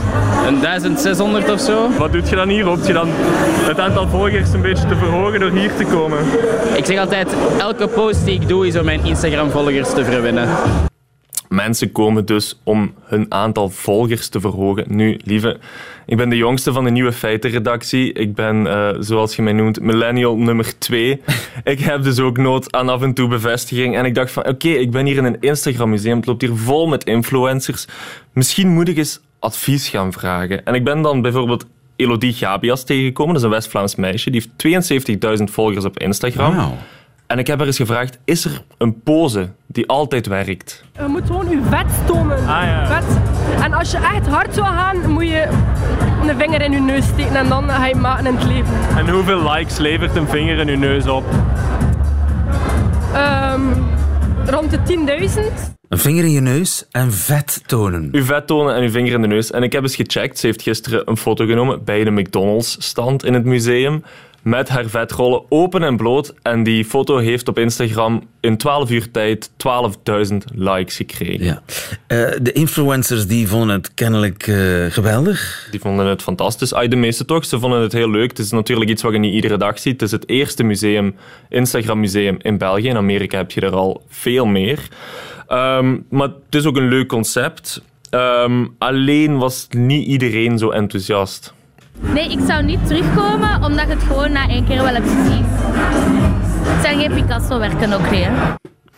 Een 0.47 0.61
1600 0.61 1.51
of 1.51 1.61
zo. 1.61 1.89
Wat 1.99 2.13
doe 2.13 2.23
je 2.29 2.37
dan 2.37 2.49
hier? 2.49 2.65
Hoopt 2.65 2.87
je 2.87 2.93
dan 2.93 3.09
het 3.11 3.79
aantal 3.79 4.09
volgers 4.09 4.53
een 4.53 4.63
beetje 4.63 4.87
te 4.87 4.97
verhogen 4.97 5.41
door 5.41 5.51
hier 5.51 5.75
te 5.77 5.85
komen? 5.85 6.19
Ik 6.77 6.85
zeg 6.85 6.99
altijd, 6.99 7.35
elke 7.59 7.89
post 7.89 8.25
die 8.25 8.41
ik 8.41 8.49
doe 8.49 8.67
is 8.67 8.77
om 8.77 8.85
mijn 8.85 9.05
Instagram-volgers 9.05 9.95
te 9.95 10.05
verwinnen. 10.05 10.49
Mensen 11.55 11.93
komen 11.93 12.27
dus 12.27 12.61
om 12.63 12.95
hun 13.05 13.27
aantal 13.29 13.71
volgers 13.71 14.29
te 14.29 14.41
verhogen. 14.41 14.85
Nu, 14.89 15.21
lieve, 15.25 15.59
ik 16.07 16.17
ben 16.17 16.29
de 16.29 16.37
jongste 16.37 16.73
van 16.73 16.85
de 16.85 16.91
nieuwe 16.91 17.13
feitenredactie. 17.13 18.13
Ik 18.13 18.35
ben, 18.35 18.57
uh, 18.57 18.89
zoals 18.99 19.37
je 19.37 19.43
mij 19.43 19.53
noemt, 19.53 19.81
millennial 19.81 20.37
nummer 20.37 20.79
2. 20.79 21.21
ik 21.65 21.81
heb 21.81 22.03
dus 22.03 22.19
ook 22.19 22.37
nood 22.37 22.73
aan 22.73 22.89
af 22.89 23.03
en 23.03 23.15
toe 23.15 23.29
bevestiging. 23.29 23.97
En 23.97 24.05
ik 24.05 24.15
dacht 24.15 24.31
van, 24.31 24.43
oké, 24.43 24.53
okay, 24.53 24.73
ik 24.73 24.91
ben 24.91 25.07
hier 25.07 25.17
in 25.17 25.25
een 25.25 25.41
Instagram-museum. 25.41 26.17
Het 26.17 26.27
loopt 26.27 26.43
hier 26.43 26.57
vol 26.57 26.87
met 26.87 27.05
influencers. 27.05 27.87
Misschien 28.33 28.69
moet 28.69 28.89
ik 28.89 28.97
eens 28.97 29.21
advies 29.39 29.89
gaan 29.89 30.13
vragen. 30.13 30.65
En 30.65 30.75
ik 30.75 30.85
ben 30.85 31.03
dan 31.03 31.23
bijvoorbeeld 31.23 31.67
Elodie 31.97 32.33
Gabias 32.33 32.85
tegengekomen. 32.85 33.33
Dat 33.35 33.43
is 33.43 33.49
een 33.49 33.55
West-Vlaams 33.55 33.95
meisje. 33.95 34.31
Die 34.31 34.43
heeft 34.57 35.39
72.000 35.39 35.45
volgers 35.45 35.85
op 35.85 35.99
Instagram. 35.99 36.55
Wow. 36.55 36.73
En 37.27 37.39
ik 37.39 37.47
heb 37.47 37.59
haar 37.59 37.67
eens 37.67 37.77
gevraagd, 37.77 38.19
is 38.25 38.45
er 38.45 38.63
een 38.79 39.03
pose 39.03 39.49
die 39.67 39.89
altijd 39.89 40.27
werkt? 40.27 40.85
Je 40.99 41.07
moet 41.09 41.27
gewoon 41.27 41.49
je 41.49 41.61
vet 41.69 42.07
tonen. 42.07 42.39
Ah, 42.39 42.47
ja. 42.47 42.87
Vet. 42.87 43.19
En 43.63 43.73
als 43.73 43.91
je 43.91 43.97
echt 43.97 44.27
hard 44.27 44.55
wil 44.55 44.65
gaan, 44.65 45.11
moet 45.11 45.29
je 45.29 45.49
een 46.29 46.39
vinger 46.39 46.63
in 46.63 46.73
je 46.73 46.81
neus 46.81 47.05
steken 47.07 47.37
en 47.37 47.49
dan 47.49 47.69
ga 47.69 47.87
je 47.87 47.95
maken 47.95 48.27
in 48.27 48.35
het 48.35 48.45
leven. 48.45 48.75
En 48.97 49.09
hoeveel 49.09 49.51
likes 49.53 49.79
levert 49.79 50.17
een 50.17 50.29
vinger 50.29 50.59
in 50.59 50.67
je 50.67 50.77
neus 50.77 51.07
op? 51.07 51.25
Um, 53.15 53.85
rond 54.47 54.71
de 54.71 54.79
10.000. 54.79 55.75
Een 55.89 55.99
vinger 55.99 56.25
in 56.25 56.31
je 56.31 56.41
neus 56.41 56.87
en 56.91 57.13
vet 57.13 57.63
tonen. 57.67 58.09
Uw 58.13 58.25
vet 58.25 58.47
tonen 58.47 58.75
en 58.75 58.83
uw 58.83 58.91
vinger 58.91 59.13
in 59.13 59.21
de 59.21 59.27
neus. 59.27 59.51
En 59.51 59.63
ik 59.63 59.73
heb 59.73 59.83
eens 59.83 59.97
gecheckt. 59.97 60.39
Ze 60.39 60.47
heeft 60.47 60.63
gisteren 60.63 61.03
een 61.11 61.17
foto 61.17 61.47
genomen 61.47 61.85
bij 61.85 62.05
de 62.05 62.11
McDonald's-stand 62.11 63.25
in 63.25 63.35
het 63.35 63.45
museum. 63.45 64.03
Met 64.45 64.69
haar 64.69 64.89
vetrollen 64.89 65.43
open 65.49 65.83
en 65.83 65.97
bloot. 65.97 66.35
En 66.43 66.63
die 66.63 66.85
foto 66.85 67.17
heeft 67.17 67.49
op 67.49 67.59
Instagram 67.59 68.29
in 68.41 68.57
12 68.57 68.91
uur 68.91 69.11
tijd 69.11 69.51
12.000 69.51 70.37
likes 70.55 70.97
gekregen. 70.97 71.45
Ja. 71.45 71.63
Uh, 72.09 72.39
de 72.43 72.53
influencers 72.53 73.27
die 73.27 73.49
vonden 73.49 73.69
het 73.69 73.95
kennelijk 73.95 74.47
uh, 74.47 74.87
geweldig. 74.91 75.69
Die 75.71 75.81
vonden 75.81 76.07
het 76.07 76.23
fantastisch. 76.23 76.75
Ay, 76.75 76.89
de 76.89 76.97
meeste 76.97 77.25
toch. 77.25 77.45
Ze 77.45 77.59
vonden 77.59 77.81
het 77.81 77.93
heel 77.93 78.11
leuk. 78.11 78.29
Het 78.29 78.39
is 78.39 78.51
natuurlijk 78.51 78.91
iets 78.91 79.03
wat 79.03 79.13
je 79.13 79.19
niet 79.19 79.35
iedere 79.35 79.57
dag 79.57 79.79
ziet. 79.79 79.93
Het 79.93 80.03
is 80.03 80.11
het 80.11 80.29
eerste 80.29 80.63
museum, 80.63 81.15
Instagram 81.49 82.01
museum 82.01 82.37
in 82.43 82.59
België. 82.59 82.89
In 82.89 82.97
Amerika 82.97 83.37
heb 83.37 83.51
je 83.51 83.61
er 83.61 83.75
al 83.75 84.05
veel 84.09 84.47
meer. 84.47 84.89
Um, 85.49 86.07
maar 86.11 86.29
het 86.29 86.55
is 86.55 86.65
ook 86.65 86.77
een 86.77 86.89
leuk 86.89 87.09
concept. 87.09 87.83
Um, 88.11 88.75
alleen 88.79 89.39
was 89.39 89.67
niet 89.71 90.07
iedereen 90.07 90.59
zo 90.59 90.71
enthousiast. 90.71 91.55
Nee, 92.01 92.31
ik 92.31 92.39
zou 92.47 92.63
niet 92.63 92.87
terugkomen 92.87 93.63
omdat 93.65 93.89
het 93.89 94.03
gewoon 94.03 94.33
na 94.33 94.49
één 94.49 94.65
keer 94.65 94.83
wel 94.83 94.95
heb 94.95 95.03
gezien. 95.03 95.45
Het 96.67 96.83
zijn 96.83 96.99
geen 96.99 97.15
Picasso-werken 97.15 97.93
ook 97.93 98.07
hè? 98.07 98.31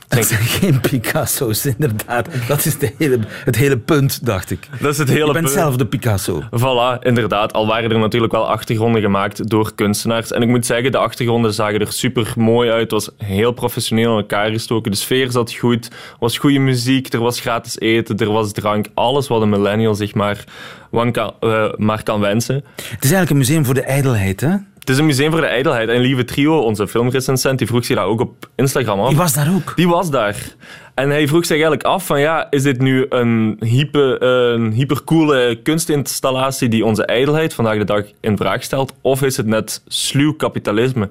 Het 0.08 0.26
zijn 0.26 0.40
geen 0.40 0.80
Picasso's, 0.80 1.66
inderdaad. 1.66 2.28
Dat 2.48 2.64
is 2.64 2.78
de 2.78 2.92
hele, 2.98 3.18
het 3.44 3.56
hele 3.56 3.78
punt, 3.78 4.26
dacht 4.26 4.50
ik. 4.50 4.68
Dat 4.80 4.92
is 4.92 4.98
het 4.98 5.08
hele 5.08 5.26
Je 5.26 5.32
bent 5.32 5.50
zelf 5.50 5.76
de 5.76 5.86
Picasso. 5.86 6.42
Voilà, 6.42 7.02
inderdaad. 7.02 7.52
Al 7.52 7.66
waren 7.66 7.90
er 7.90 7.98
natuurlijk 7.98 8.32
wel 8.32 8.48
achtergronden 8.48 9.02
gemaakt 9.02 9.48
door 9.48 9.74
kunstenaars. 9.74 10.32
En 10.32 10.42
ik 10.42 10.48
moet 10.48 10.66
zeggen, 10.66 10.92
de 10.92 10.98
achtergronden 10.98 11.54
zagen 11.54 11.80
er 11.80 11.92
super 11.92 12.32
mooi 12.36 12.70
uit. 12.70 12.80
Het 12.80 12.90
was 12.90 13.10
heel 13.16 13.52
professioneel 13.52 14.10
in 14.10 14.16
elkaar 14.16 14.50
gestoken. 14.50 14.90
De 14.90 14.96
sfeer 14.96 15.30
zat 15.30 15.52
goed. 15.52 15.86
Er 15.86 16.16
was 16.18 16.38
goede 16.38 16.58
muziek, 16.58 17.12
er 17.12 17.20
was 17.20 17.40
gratis 17.40 17.78
eten, 17.78 18.16
er 18.16 18.32
was 18.32 18.52
drank. 18.52 18.86
Alles 18.94 19.28
wat 19.28 19.42
een 19.42 19.48
millennial 19.48 19.94
zich 19.94 20.14
maar, 20.14 20.44
kan, 20.90 21.34
uh, 21.40 21.72
maar 21.76 22.02
kan 22.02 22.20
wensen. 22.20 22.54
Het 22.54 23.04
is 23.04 23.12
eigenlijk 23.12 23.30
een 23.30 23.36
museum 23.36 23.64
voor 23.64 23.74
de 23.74 23.82
ijdelheid, 23.82 24.40
hè? 24.40 24.54
Het 24.86 24.94
is 24.94 25.00
een 25.00 25.06
museum 25.06 25.30
voor 25.30 25.40
de 25.40 25.46
ijdelheid. 25.46 25.88
En 25.88 26.00
Lieve 26.00 26.24
Trio, 26.24 26.58
onze 26.58 26.88
filmrecensent, 26.88 27.58
die 27.58 27.66
vroeg 27.66 27.84
zich 27.84 27.96
daar 27.96 28.04
ook 28.04 28.20
op 28.20 28.50
Instagram 28.54 29.00
af. 29.00 29.08
Die 29.08 29.16
was 29.16 29.32
daar 29.32 29.54
ook? 29.54 29.72
Die 29.76 29.88
was 29.88 30.10
daar. 30.10 30.54
En 30.94 31.10
hij 31.10 31.28
vroeg 31.28 31.42
zich 31.42 31.50
eigenlijk 31.50 31.82
af 31.82 32.06
van 32.06 32.20
ja, 32.20 32.46
is 32.50 32.62
dit 32.62 32.80
nu 32.80 33.06
een, 33.08 33.56
hyper, 33.60 34.22
een 34.22 34.72
hypercoole 34.72 35.58
kunstinstallatie 35.62 36.68
die 36.68 36.84
onze 36.84 37.04
ijdelheid 37.06 37.54
vandaag 37.54 37.78
de 37.78 37.84
dag 37.84 38.04
in 38.20 38.36
vraag 38.36 38.62
stelt? 38.62 38.92
Of 39.00 39.22
is 39.22 39.36
het 39.36 39.46
net 39.46 39.82
sluw 39.86 40.32
kapitalisme? 40.32 41.08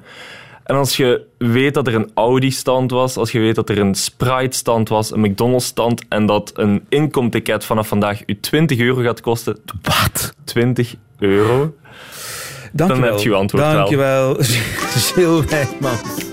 En 0.63 0.75
als 0.75 0.97
je 0.97 1.25
weet 1.37 1.73
dat 1.73 1.87
er 1.87 1.95
een 1.95 2.11
Audi-stand 2.13 2.91
was, 2.91 3.17
als 3.17 3.31
je 3.31 3.39
weet 3.39 3.55
dat 3.55 3.69
er 3.69 3.79
een 3.79 3.95
Sprite-stand 3.95 4.89
was, 4.89 5.11
een 5.11 5.19
McDonald's-stand 5.19 6.01
en 6.09 6.25
dat 6.25 6.51
een 6.55 6.85
inkomticket 6.89 7.65
vanaf 7.65 7.87
vandaag 7.87 8.21
u 8.25 8.39
20 8.39 8.79
euro 8.79 9.01
gaat 9.01 9.21
kosten. 9.21 9.57
Wat? 9.81 10.35
20 10.43 10.95
euro? 11.19 11.73
Dankjewel. 12.75 13.01
Dan 13.01 13.13
heb 13.13 13.23
je 13.23 13.29
uw 13.29 13.35
antwoord 13.35 13.63
Dankjewel, 13.63 14.35
Gilles 15.13 15.45
Wijkmans. 15.45 16.23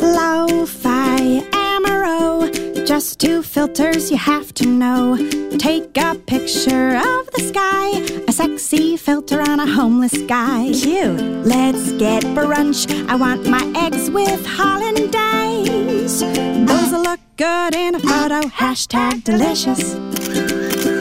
Lo-fi 0.00 1.42
Amaro, 1.50 2.48
just 2.86 3.18
two 3.18 3.42
filters 3.42 4.10
you 4.10 4.16
have 4.18 4.52
to 4.54 4.64
know. 4.64 5.16
Take 5.58 5.96
a 5.96 6.14
picture 6.26 6.96
of 6.96 7.30
the 7.32 7.42
sky, 7.42 8.00
a 8.28 8.32
sexy 8.32 8.96
filter 8.96 9.40
on 9.40 9.60
a 9.60 9.66
homeless 9.66 10.16
guy. 10.26 10.70
Cute. 10.72 11.20
Let's 11.44 11.92
get 11.92 12.22
brunch. 12.34 12.86
I 13.08 13.16
want 13.16 13.46
my 13.48 13.62
eggs 13.76 14.10
with 14.10 14.44
hollandaise. 14.46 16.20
Those 16.20 16.90
will 16.92 17.02
look 17.02 17.20
good 17.36 17.74
in 17.74 17.94
a 17.94 18.00
photo. 18.00 18.40
Hashtag 18.48 19.24
delicious. 19.24 19.96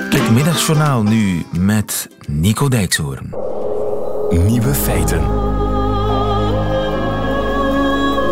Het 0.09 0.31
middagjournaal 0.31 1.03
nu 1.03 1.45
met 1.57 2.09
Nico 2.27 2.67
Dijkshoorn. 2.67 3.29
Nieuwe 4.29 4.73
feiten. 4.73 5.21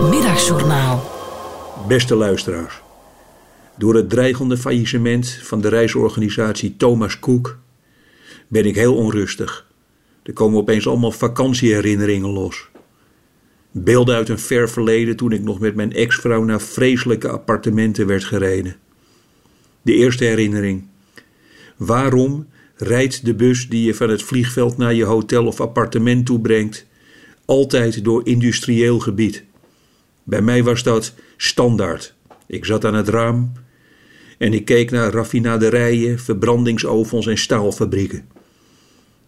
Middagjournaal. 0.09 1.03
Beste 1.87 2.15
luisteraars. 2.15 2.81
Door 3.77 3.95
het 3.95 4.09
dreigende 4.09 4.57
faillissement 4.57 5.39
van 5.43 5.61
de 5.61 5.67
reisorganisatie 5.67 6.77
Thomas 6.77 7.19
Cook 7.19 7.57
ben 8.47 8.65
ik 8.65 8.75
heel 8.75 8.95
onrustig. 8.95 9.67
Er 10.23 10.33
komen 10.33 10.59
opeens 10.59 10.87
allemaal 10.87 11.11
vakantieherinneringen 11.11 12.29
los. 12.29 12.69
Beelden 13.71 14.15
uit 14.15 14.29
een 14.29 14.39
ver 14.39 14.69
verleden 14.69 15.15
toen 15.15 15.31
ik 15.31 15.43
nog 15.43 15.59
met 15.59 15.75
mijn 15.75 15.93
ex-vrouw 15.93 16.43
naar 16.43 16.61
vreselijke 16.61 17.29
appartementen 17.29 18.07
werd 18.07 18.23
gereden. 18.23 18.75
De 19.81 19.93
eerste 19.93 20.23
herinnering. 20.23 20.89
Waarom 21.81 22.47
rijdt 22.75 23.25
de 23.25 23.33
bus 23.33 23.69
die 23.69 23.83
je 23.83 23.95
van 23.95 24.09
het 24.09 24.23
vliegveld 24.23 24.77
naar 24.77 24.93
je 24.93 25.03
hotel 25.03 25.45
of 25.45 25.61
appartement 25.61 26.25
toebrengt 26.25 26.85
altijd 27.45 28.03
door 28.03 28.27
industrieel 28.27 28.99
gebied? 28.99 29.43
Bij 30.23 30.41
mij 30.41 30.63
was 30.63 30.83
dat 30.83 31.13
standaard. 31.37 32.13
Ik 32.47 32.65
zat 32.65 32.85
aan 32.85 32.93
het 32.93 33.07
raam 33.07 33.51
en 34.37 34.53
ik 34.53 34.65
keek 34.65 34.91
naar 34.91 35.11
raffinaderijen, 35.11 36.19
verbrandingsovens 36.19 37.27
en 37.27 37.37
staalfabrieken. 37.37 38.25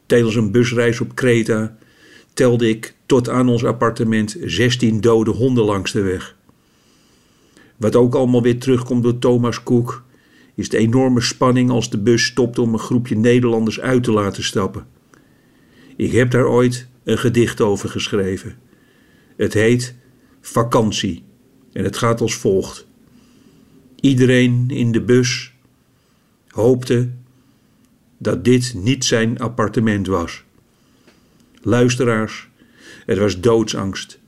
Tijdens 0.05 0.35
een 0.35 0.51
busreis 0.51 1.01
op 1.01 1.15
Kreta 1.15 1.77
telde 2.33 2.69
ik 2.69 2.95
tot 3.05 3.29
aan 3.29 3.49
ons 3.49 3.65
appartement 3.65 4.37
16 4.43 5.01
dode 5.01 5.31
honden 5.31 5.63
langs 5.63 5.91
de 5.91 6.01
weg. 6.01 6.35
Wat 7.77 7.95
ook 7.95 8.15
allemaal 8.15 8.41
weer 8.41 8.59
terugkomt 8.59 9.03
door 9.03 9.19
Thomas 9.19 9.63
Cook, 9.63 10.03
is 10.55 10.69
de 10.69 10.77
enorme 10.77 11.21
spanning 11.21 11.69
als 11.69 11.89
de 11.89 11.97
bus 11.97 12.25
stopt 12.25 12.59
om 12.59 12.73
een 12.73 12.79
groepje 12.79 13.15
Nederlanders 13.15 13.79
uit 13.79 14.03
te 14.03 14.11
laten 14.11 14.43
stappen. 14.43 14.85
Ik 15.95 16.11
heb 16.11 16.31
daar 16.31 16.47
ooit 16.47 16.87
een 17.03 17.17
gedicht 17.17 17.61
over 17.61 17.89
geschreven. 17.89 18.55
Het 19.35 19.53
heet 19.53 19.95
Vakantie 20.41 21.23
en 21.73 21.83
het 21.83 21.97
gaat 21.97 22.21
als 22.21 22.35
volgt. 22.35 22.87
Iedereen 23.99 24.65
in 24.67 24.91
de 24.91 25.01
bus 25.01 25.53
hoopte 26.47 27.09
dat 28.17 28.43
dit 28.43 28.73
niet 28.75 29.05
zijn 29.05 29.39
appartement 29.39 30.07
was. 30.07 30.43
Luisteraars, 31.61 32.49
het 33.05 33.17
was 33.17 33.39
doodsangst. 33.39 34.19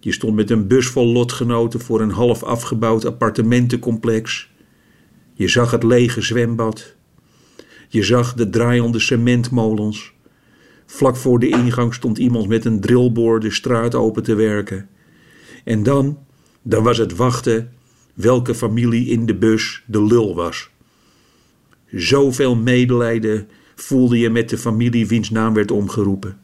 Je 0.00 0.12
stond 0.12 0.34
met 0.34 0.50
een 0.50 0.66
bus 0.66 0.86
vol 0.86 1.06
lotgenoten 1.06 1.80
voor 1.80 2.00
een 2.00 2.10
half 2.10 2.42
afgebouwd 2.42 3.04
appartementencomplex. 3.04 4.50
Je 5.38 5.48
zag 5.48 5.70
het 5.70 5.82
lege 5.82 6.20
zwembad. 6.20 6.94
Je 7.88 8.02
zag 8.02 8.34
de 8.34 8.50
draaiende 8.50 8.98
cementmolens. 8.98 10.12
Vlak 10.86 11.16
voor 11.16 11.38
de 11.38 11.48
ingang 11.48 11.94
stond 11.94 12.18
iemand 12.18 12.48
met 12.48 12.64
een 12.64 12.80
drillboor 12.80 13.40
de 13.40 13.50
straat 13.50 13.94
open 13.94 14.22
te 14.22 14.34
werken. 14.34 14.88
En 15.64 15.82
dan, 15.82 16.18
dan 16.62 16.82
was 16.82 16.98
het 16.98 17.16
wachten 17.16 17.72
welke 18.14 18.54
familie 18.54 19.06
in 19.06 19.26
de 19.26 19.34
bus 19.34 19.82
de 19.86 20.04
lul 20.04 20.34
was. 20.34 20.70
Zoveel 21.90 22.56
medelijden 22.56 23.48
voelde 23.74 24.18
je 24.18 24.30
met 24.30 24.48
de 24.48 24.58
familie 24.58 25.06
wiens 25.06 25.30
naam 25.30 25.54
werd 25.54 25.70
omgeroepen. 25.70 26.38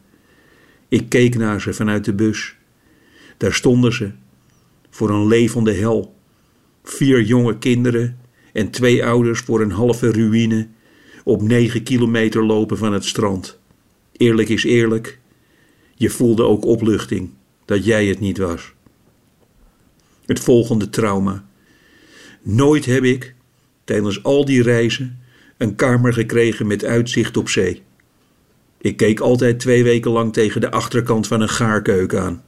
Ik 0.87 1.09
keek 1.09 1.37
naar 1.37 1.61
ze 1.61 1.73
vanuit 1.73 2.05
de 2.05 2.13
bus. 2.13 2.55
Daar 3.37 3.53
stonden 3.53 3.93
ze, 3.93 4.11
voor 4.89 5.09
een 5.09 5.27
levende 5.27 5.73
hel. 5.73 6.15
Vier 6.83 7.21
jonge 7.21 7.57
kinderen 7.57 8.23
en 8.55 8.69
twee 8.69 9.05
ouders 9.05 9.39
voor 9.39 9.61
een 9.61 9.71
halve 9.71 10.11
ruïne 10.11 10.67
op 11.23 11.41
negen 11.41 11.83
kilometer 11.83 12.45
lopen 12.45 12.77
van 12.77 12.93
het 12.93 13.05
strand. 13.05 13.59
Eerlijk 14.11 14.49
is 14.49 14.63
eerlijk, 14.63 15.19
je 15.95 16.09
voelde 16.09 16.43
ook 16.43 16.65
opluchting 16.65 17.29
dat 17.65 17.85
jij 17.85 18.05
het 18.05 18.19
niet 18.19 18.37
was. 18.37 18.73
Het 20.25 20.39
volgende 20.39 20.89
trauma. 20.89 21.45
Nooit 22.41 22.85
heb 22.85 23.03
ik, 23.03 23.35
tijdens 23.83 24.23
al 24.23 24.45
die 24.45 24.61
reizen, 24.61 25.19
een 25.57 25.75
kamer 25.75 26.13
gekregen 26.13 26.67
met 26.67 26.83
uitzicht 26.83 27.37
op 27.37 27.49
zee. 27.49 27.81
Ik 28.77 28.97
keek 28.97 29.19
altijd 29.19 29.59
twee 29.59 29.83
weken 29.83 30.11
lang 30.11 30.33
tegen 30.33 30.61
de 30.61 30.71
achterkant 30.71 31.27
van 31.27 31.41
een 31.41 31.49
gaarkeuken 31.49 32.21
aan. 32.21 32.43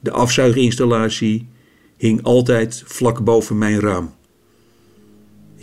De 0.00 0.10
afzuiginstallatie 0.10 1.48
hing 1.96 2.22
altijd 2.22 2.82
vlak 2.86 3.24
boven 3.24 3.58
mijn 3.58 3.80
raam. 3.80 4.18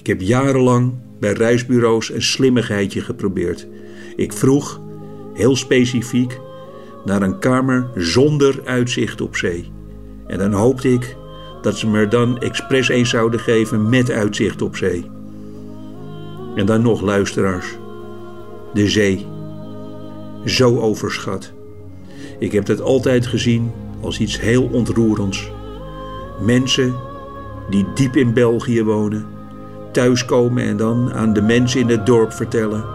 Ik 0.07 0.19
heb 0.19 0.27
jarenlang 0.27 0.93
bij 1.19 1.33
reisbureaus 1.33 2.11
een 2.11 2.21
slimmigheidje 2.21 3.01
geprobeerd. 3.01 3.67
Ik 4.15 4.33
vroeg, 4.33 4.81
heel 5.33 5.55
specifiek, 5.55 6.39
naar 7.05 7.21
een 7.21 7.39
kamer 7.39 7.89
zonder 7.95 8.61
uitzicht 8.65 9.21
op 9.21 9.35
zee. 9.35 9.71
En 10.27 10.37
dan 10.37 10.53
hoopte 10.53 10.93
ik 10.93 11.15
dat 11.61 11.77
ze 11.77 11.87
me 11.87 11.97
er 11.99 12.09
dan 12.09 12.37
expres 12.39 12.87
eens 12.87 13.09
zouden 13.09 13.39
geven 13.39 13.89
met 13.89 14.11
uitzicht 14.11 14.61
op 14.61 14.75
zee. 14.75 15.09
En 16.55 16.65
dan 16.65 16.81
nog 16.81 17.01
luisteraars. 17.01 17.77
De 18.73 18.89
zee. 18.89 19.25
Zo 20.45 20.79
overschat. 20.79 21.53
Ik 22.39 22.51
heb 22.51 22.65
dat 22.65 22.81
altijd 22.81 23.25
gezien 23.25 23.71
als 24.01 24.19
iets 24.19 24.39
heel 24.39 24.69
ontroerends. 24.71 25.51
Mensen 26.41 26.95
die 27.69 27.85
diep 27.93 28.15
in 28.15 28.33
België 28.33 28.83
wonen, 28.83 29.35
thuiskomen 29.97 30.63
en 30.63 30.77
dan 30.77 31.13
aan 31.13 31.33
de 31.33 31.41
mensen 31.41 31.79
in 31.79 31.89
het 31.89 32.05
dorp 32.05 32.33
vertellen. 32.33 32.85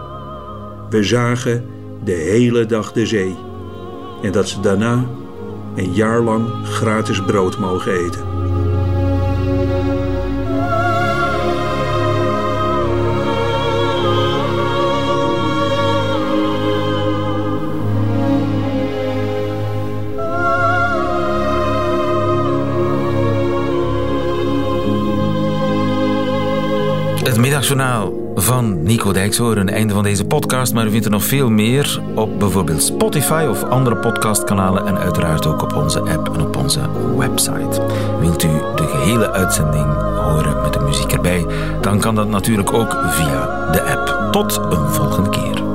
We 0.89 1.03
zagen 1.03 1.65
de 2.03 2.11
hele 2.11 2.65
dag 2.65 2.91
de 2.91 3.05
zee. 3.05 3.35
En 4.21 4.31
dat 4.31 4.49
ze 4.49 4.59
daarna 4.59 5.05
een 5.75 5.93
jaar 5.93 6.21
lang 6.21 6.49
gratis 6.63 7.23
brood 7.23 7.57
mogen 7.59 7.91
eten. 7.91 8.32
Middagjournaal 27.63 28.13
van 28.35 28.83
Nico 28.83 29.13
Dijkshoorn. 29.13 29.69
Einde 29.69 29.93
van 29.93 30.03
deze 30.03 30.25
podcast, 30.25 30.73
maar 30.73 30.85
u 30.85 30.89
vindt 30.89 31.05
er 31.05 31.11
nog 31.11 31.23
veel 31.23 31.49
meer 31.49 32.01
op 32.15 32.39
bijvoorbeeld 32.39 32.83
Spotify 32.83 33.45
of 33.49 33.63
andere 33.63 33.97
podcastkanalen 33.97 34.87
en 34.87 34.97
uiteraard 34.97 35.45
ook 35.45 35.61
op 35.61 35.75
onze 35.75 35.99
app 35.99 36.33
en 36.33 36.41
op 36.41 36.55
onze 36.55 36.79
website. 37.17 37.81
Wilt 38.19 38.43
u 38.43 38.47
de 38.75 38.87
gehele 38.87 39.31
uitzending 39.31 39.85
horen 40.15 40.61
met 40.61 40.73
de 40.73 40.79
muziek 40.79 41.11
erbij, 41.11 41.45
dan 41.81 41.99
kan 41.99 42.15
dat 42.15 42.27
natuurlijk 42.27 42.73
ook 42.73 42.97
via 43.09 43.71
de 43.71 43.81
app. 43.81 44.31
Tot 44.31 44.59
een 44.69 44.87
volgende 44.87 45.29
keer. 45.29 45.72